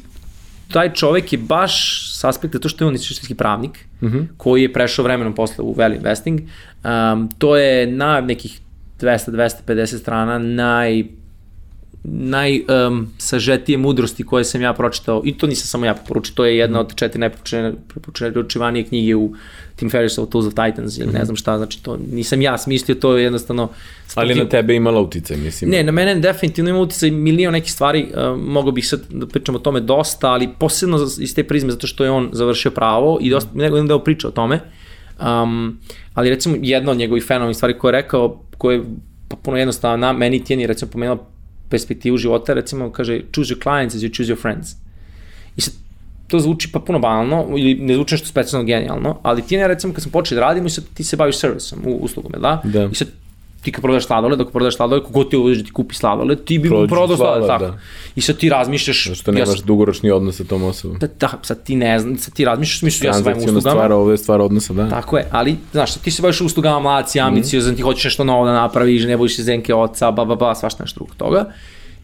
[0.73, 4.17] taj čovek je baš s aspekta to što je on istinski pravnik, uh mhm.
[4.17, 4.27] -huh.
[4.37, 6.41] koji je prešao vremenom posle u Value Investing.
[6.41, 8.59] Um, to je na nekih
[8.99, 11.03] 200-250 strana naj
[12.07, 16.57] najsažetije um, mudrosti koje sam ja pročitao, i to nisam samo ja poručio, to je
[16.57, 19.33] jedna od četiri najpreporučivanije knjige u
[19.75, 21.25] Tim Ferriss of Tools of Titans ili ne mhm.
[21.25, 23.69] znam šta, znači to nisam ja smislio, to je jednostavno...
[24.15, 25.71] Ali na tebe imala uticaj, mislim.
[25.71, 29.55] Ne, na mene definitivno ima uticaj milion nekih stvari, uh, mogo bih sad da pričam
[29.55, 33.29] o tome dosta, ali posebno iz te prizme zato što je on završio pravo i
[33.29, 33.57] dosta, mm.
[33.57, 34.59] nego jedan deo priča o tome.
[35.21, 35.79] Um,
[36.13, 38.83] ali recimo jedna od njegovih fenomenih stvari koje je rekao, koje je
[39.43, 41.34] puno jednostavno, meni Tijeni recimo pomenuo
[41.69, 44.75] perspektivu života, recimo kaže choose your clients as you choose your friends.
[45.57, 45.73] I sad
[46.27, 49.93] to zvuči pa puno banalno ili ne zvuči nešto specijalno genijalno, ali ti ne recimo
[49.93, 52.61] kad sam počeo da radimo i sad ti se baviš servisom u uslugom, da?
[52.63, 52.89] Da.
[52.91, 53.07] I sad
[53.65, 56.59] ti kad prodaš sladoled, ako prodaš sladoled, kogo ti uveže da ti kupi sladoled, ti
[56.59, 57.65] bi mu prodao sladoled, sladoled, tako.
[57.65, 57.81] da.
[58.15, 60.97] I sad ti razmišljaš, Što nemaš sam- dugoročni odnos sa tom osobom.
[60.99, 63.91] da, da, sad ti ne znam, sad ti razmišljaš, smislu ja se bavim uslugama, stvar,
[63.91, 64.89] ovo je stvar odnosa, da.
[64.89, 68.45] Tako je, ali, znaš, ti se baviš uslugama, mlad si, ambiciozan, ti hoćeš nešto novo
[68.45, 71.45] da napraviš, ne bojiš se zenke oca, ba, ba, ba, svašta nešto drugo toga.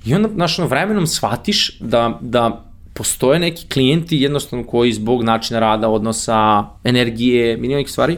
[0.05, 5.59] I onda, znaš, ono, vremenom shvatiš da, da postoje neki klijenti jednostavno koji zbog načina
[5.59, 8.13] rada, odnosa, energije, milijon nekih stvari,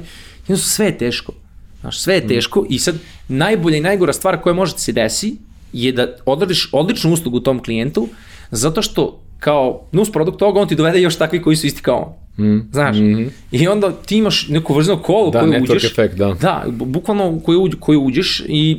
[0.48, 1.32] jednostavno sve je teško.
[1.84, 2.96] Znaš, sve je teško i sad
[3.28, 5.36] najbolja i najgora stvar koja može da se desi
[5.74, 8.08] je da odradiš odličnu uslugu tom klijentu
[8.52, 11.98] zato što kao nus produkt toga on ti dovede još takvi koji su isti kao
[11.98, 12.14] on.
[12.38, 12.70] Mm.
[12.72, 12.98] Znaš?
[12.98, 13.30] Mm -hmm.
[13.52, 15.84] I onda ti imaš neku vrzno kolo Da, koju uđeš.
[15.84, 16.34] efekt, da.
[16.34, 18.78] Da, bu- bukvalno koju, uđ- koju uđeš i,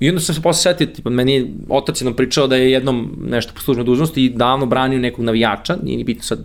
[0.00, 2.96] i onda sam se posle setio, tipa, meni je otac jednom pričao da je jednom
[3.22, 6.38] nešto po službenoj dužnosti i davno branio nekog navijača, nije ni bitno sad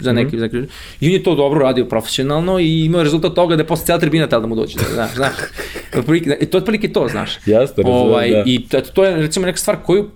[0.00, 0.40] za neki, mm -hmm.
[0.40, 0.68] za neki,
[1.00, 4.00] i on je to dobro radio profesionalno i imao rezultat toga da je posle cijela
[4.00, 5.32] tribina tela da mu dođe, da, znaš, znaš.
[5.96, 7.30] Otprilike- To je otprilike to, znaš.
[7.46, 8.42] Jasno, razumem, ovaj, da.
[8.46, 10.10] I to, je recimo neka stvar koju,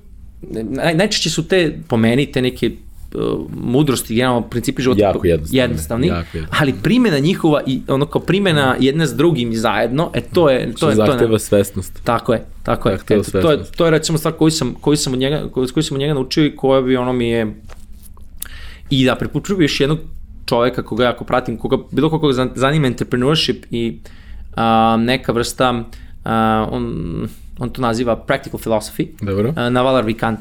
[0.63, 2.71] naj, najčešće su te, po meni, te neke
[3.55, 6.59] mudrosti, generalno principi života Jako jednostavni, jednostavni jako jednostavni.
[6.61, 10.77] ali primjena njihova i ono kao primjena jedne s drugim zajedno, e to je to
[10.77, 12.01] Što je to je zahteva svesnost.
[12.05, 12.97] tako je, tako je.
[12.97, 15.69] Zahteva Eto, to je to je recimo stvar koju sam koju sam od njega koju,
[15.75, 17.55] koju sam od njega naučio i koja bi ono mi je
[18.91, 19.99] i da preporučujem još jednog
[20.47, 23.99] čoveka koga jako pratim, koga bilo koga zan- zanima entrepreneurship i
[24.57, 25.85] a, neka vrsta
[26.25, 26.95] a, on
[27.59, 29.09] on to naziva practical philosophy.
[29.23, 29.53] Dobro.
[29.57, 30.41] A, Navalar Vikant.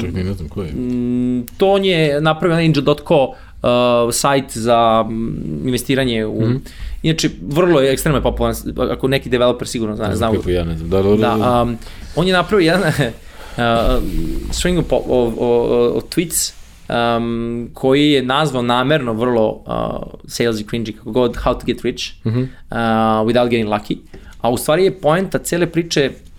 [0.00, 0.72] Čak ni ne znam ko je.
[0.72, 6.40] Mm, to on je napravio na Angel.co uh, sajt za mm, investiranje u...
[6.40, 6.62] Mm.
[7.02, 8.56] Inače, vrlo je ekstremno popularan,
[8.90, 10.90] ako neki developer sigurno zna, zna Kako ja ne znam.
[10.90, 11.16] Da, da, da.
[11.16, 11.36] da.
[11.36, 11.78] da, um,
[12.16, 14.02] on je napravio jedan uh,
[14.50, 16.52] string of, of, of, of tweets
[16.88, 22.02] um, koji je nazvao namerno vrlo uh, salesy, cringy, kako god, how to get rich
[22.24, 22.42] uh -huh.
[22.42, 23.96] uh, without getting lucky.
[24.40, 26.29] A u stvari je poenta cele priče uh,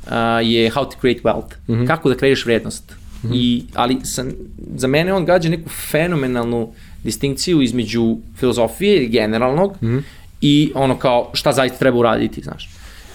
[0.43, 1.53] je how to create wealth.
[1.67, 1.87] Uh -huh.
[1.87, 2.95] Kako da kreiš vrednost.
[3.23, 3.35] Uh -huh.
[3.35, 4.31] I, ali sam,
[4.75, 10.01] za mene on gađa neku fenomenalnu distinkciju između filozofije generalnog uh -huh.
[10.41, 12.69] i ono kao šta zaista treba uraditi, znaš.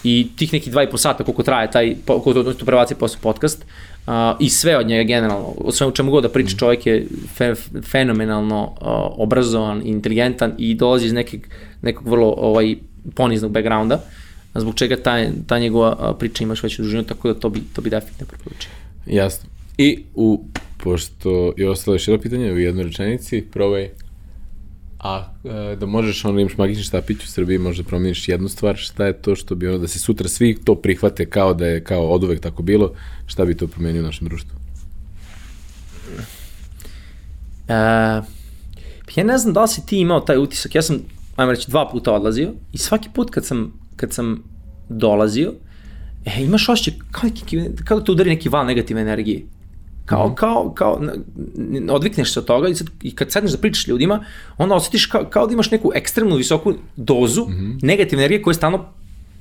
[0.05, 3.19] I tih nekih dva i po sata koliko traje taj, koliko to, to prebaci posle
[3.23, 3.65] podcast,
[4.07, 7.55] uh, i sve od njega generalno, o svemu čemu god da priča, čovjek je fe,
[7.83, 8.87] fenomenalno uh,
[9.23, 11.41] obrazovan, inteligentan i dolazi iz nekog,
[11.83, 12.77] nekog vrlo ovaj,
[13.15, 14.01] poniznog backgrounda,
[14.61, 17.91] zbog čega ta, ta njegova priča imaš veću dužinu, tako da to bi, to bi
[17.91, 18.71] definitivno preporučio.
[19.07, 19.49] Jasno.
[19.79, 20.45] I u,
[20.77, 23.91] pošto je ostalo još jedno pitanje u jednoj rečenici, probaj
[24.99, 29.07] A e, da možeš ono imaš magični štapić u Srbiji, možda promeniš jednu stvar, šta
[29.07, 32.09] je to što bi ono, da se sutra svi to prihvate kao da je kao
[32.09, 32.93] od uvek tako bilo,
[33.27, 34.51] šta bi to promenio u našem društvu?
[37.69, 37.75] E,
[39.17, 40.99] ja ne znam da li si ti imao taj utisak, ja sam,
[41.37, 44.43] ajmo reći, dva puta odlazio i svaki put kad sam, kad sam
[44.89, 45.53] dolazio,
[46.25, 47.31] e, imaš osjećaj kao,
[47.85, 49.43] kao da te udari neki val negativne energije.
[50.05, 51.01] Kao, mm kao, kao,
[51.91, 54.25] odvikneš se od toga i, sad, i kad sedneš da pričaš ljudima,
[54.59, 57.79] onda osjetiš kao, kao da imaš neku ekstremnu visoku dozu mm -hmm.
[57.83, 58.85] negativne energije koja stalno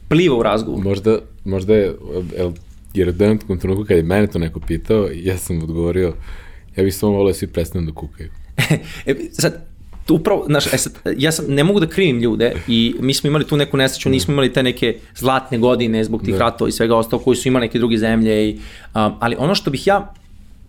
[0.07, 0.83] pliva u razgovoru.
[0.83, 1.95] Možda, možda je,
[2.37, 2.51] el,
[2.93, 6.13] jer u jednom trenutku kad je mene to neko pitao, ja sam odgovorio,
[6.75, 8.29] ja bih samo volio da svi prestanu da kukaju.
[9.05, 9.65] e, sad,
[10.13, 13.47] upravo, znaš, e sad, ja sam, ne mogu da krivim ljude i mi smo imali
[13.47, 16.39] tu neku nesreću, nismo imali te neke zlatne godine zbog tih Da.
[16.39, 19.71] ratova i svega ostalo koji su imali neke druge zemlje, i, um, ali ono što
[19.71, 20.13] bih ja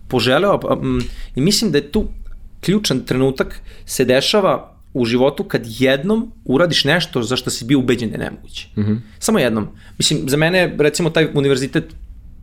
[0.07, 1.01] poželeo, um,
[1.35, 2.05] i mislim da je tu
[2.61, 8.09] ključan trenutak se dešava u životu kad jednom uradiš nešto za što si bio ubeđen
[8.09, 8.67] da je nemoguće.
[8.75, 8.99] Mm -hmm.
[9.19, 9.67] Samo jednom.
[9.97, 11.83] Mislim, za mene, recimo, taj univerzitet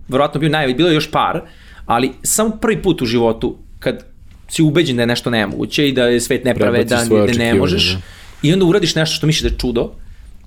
[0.08, 1.42] verovatno bio najveći, bilo je još par,
[1.86, 4.13] ali samo prvi put u životu kad
[4.48, 7.92] si ubeđen da je nešto nemoguće i da je svet nepravedan i da ne možeš
[7.92, 8.00] da.
[8.42, 9.90] i onda uradiš nešto što misliš da je čudo,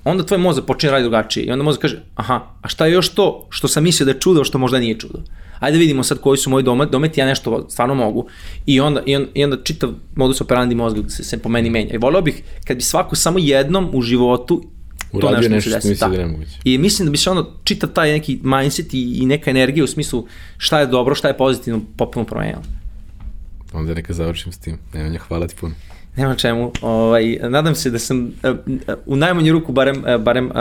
[0.04, 3.10] onda tvoj mozak počne raditi drugačije i onda mozak kaže, aha, a šta je još
[3.10, 5.20] to što sam mislio da je čudo, što možda nije čudo?
[5.60, 8.28] Ajde vidimo sad koji su moji domet, dometi, ja nešto stvarno mogu.
[8.66, 11.94] I onda, i onda, i onda čitav modus operandi mozga se, se po meni menja.
[11.94, 14.64] I voleo bih kad bi svako samo jednom u životu
[15.12, 16.08] to Uradio nešto, nešto nešto što misli Da.
[16.08, 16.52] da je nemoguće.
[16.64, 19.88] I mislim da bi se ono čitav taj neki mindset i, i neka energija u
[19.88, 20.26] smislu
[20.58, 22.62] šta je dobro, šta je pozitivno, potpuno promenila.
[23.74, 24.78] Onda neka završim s tim.
[24.94, 25.74] Nemanja, hvala ti puno.
[26.16, 26.72] Nema čemu.
[26.82, 28.56] Ovaj, nadam se da sam uh,
[29.06, 30.54] u najmanju ruku barem, uh, barem uh,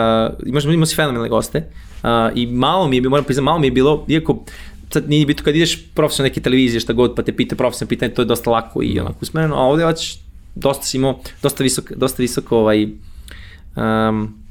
[0.46, 3.70] imaš, imao si fenomenalne goste uh, i malo mi je, moram priznati, malo mi je
[3.70, 4.44] bilo, iako
[4.90, 8.14] sad nije bitno kad ideš profesionalno neke televizije šta god pa te pita profesionalno pitanje,
[8.14, 10.18] to je dosta lako i onako usmereno, a ovde već
[10.54, 12.86] dosta si imao, dosta visok, dosta visoko ovaj,
[13.76, 14.45] Um,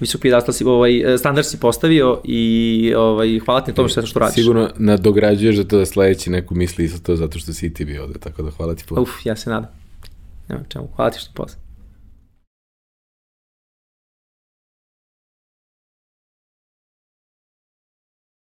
[0.00, 4.18] visok pijadastal si, ovaj, standard si postavio i ovaj, hvala ti na tome što, što
[4.18, 4.34] radiš.
[4.34, 7.84] Sigurno nadograđuješ za to da sledeći neku misli isto to zato što si i ti
[7.84, 9.02] bio ovde, tako da hvala ti puno.
[9.02, 9.70] Uf, ja se nadam.
[10.48, 11.58] Nema čemu, hvala ti što pozna.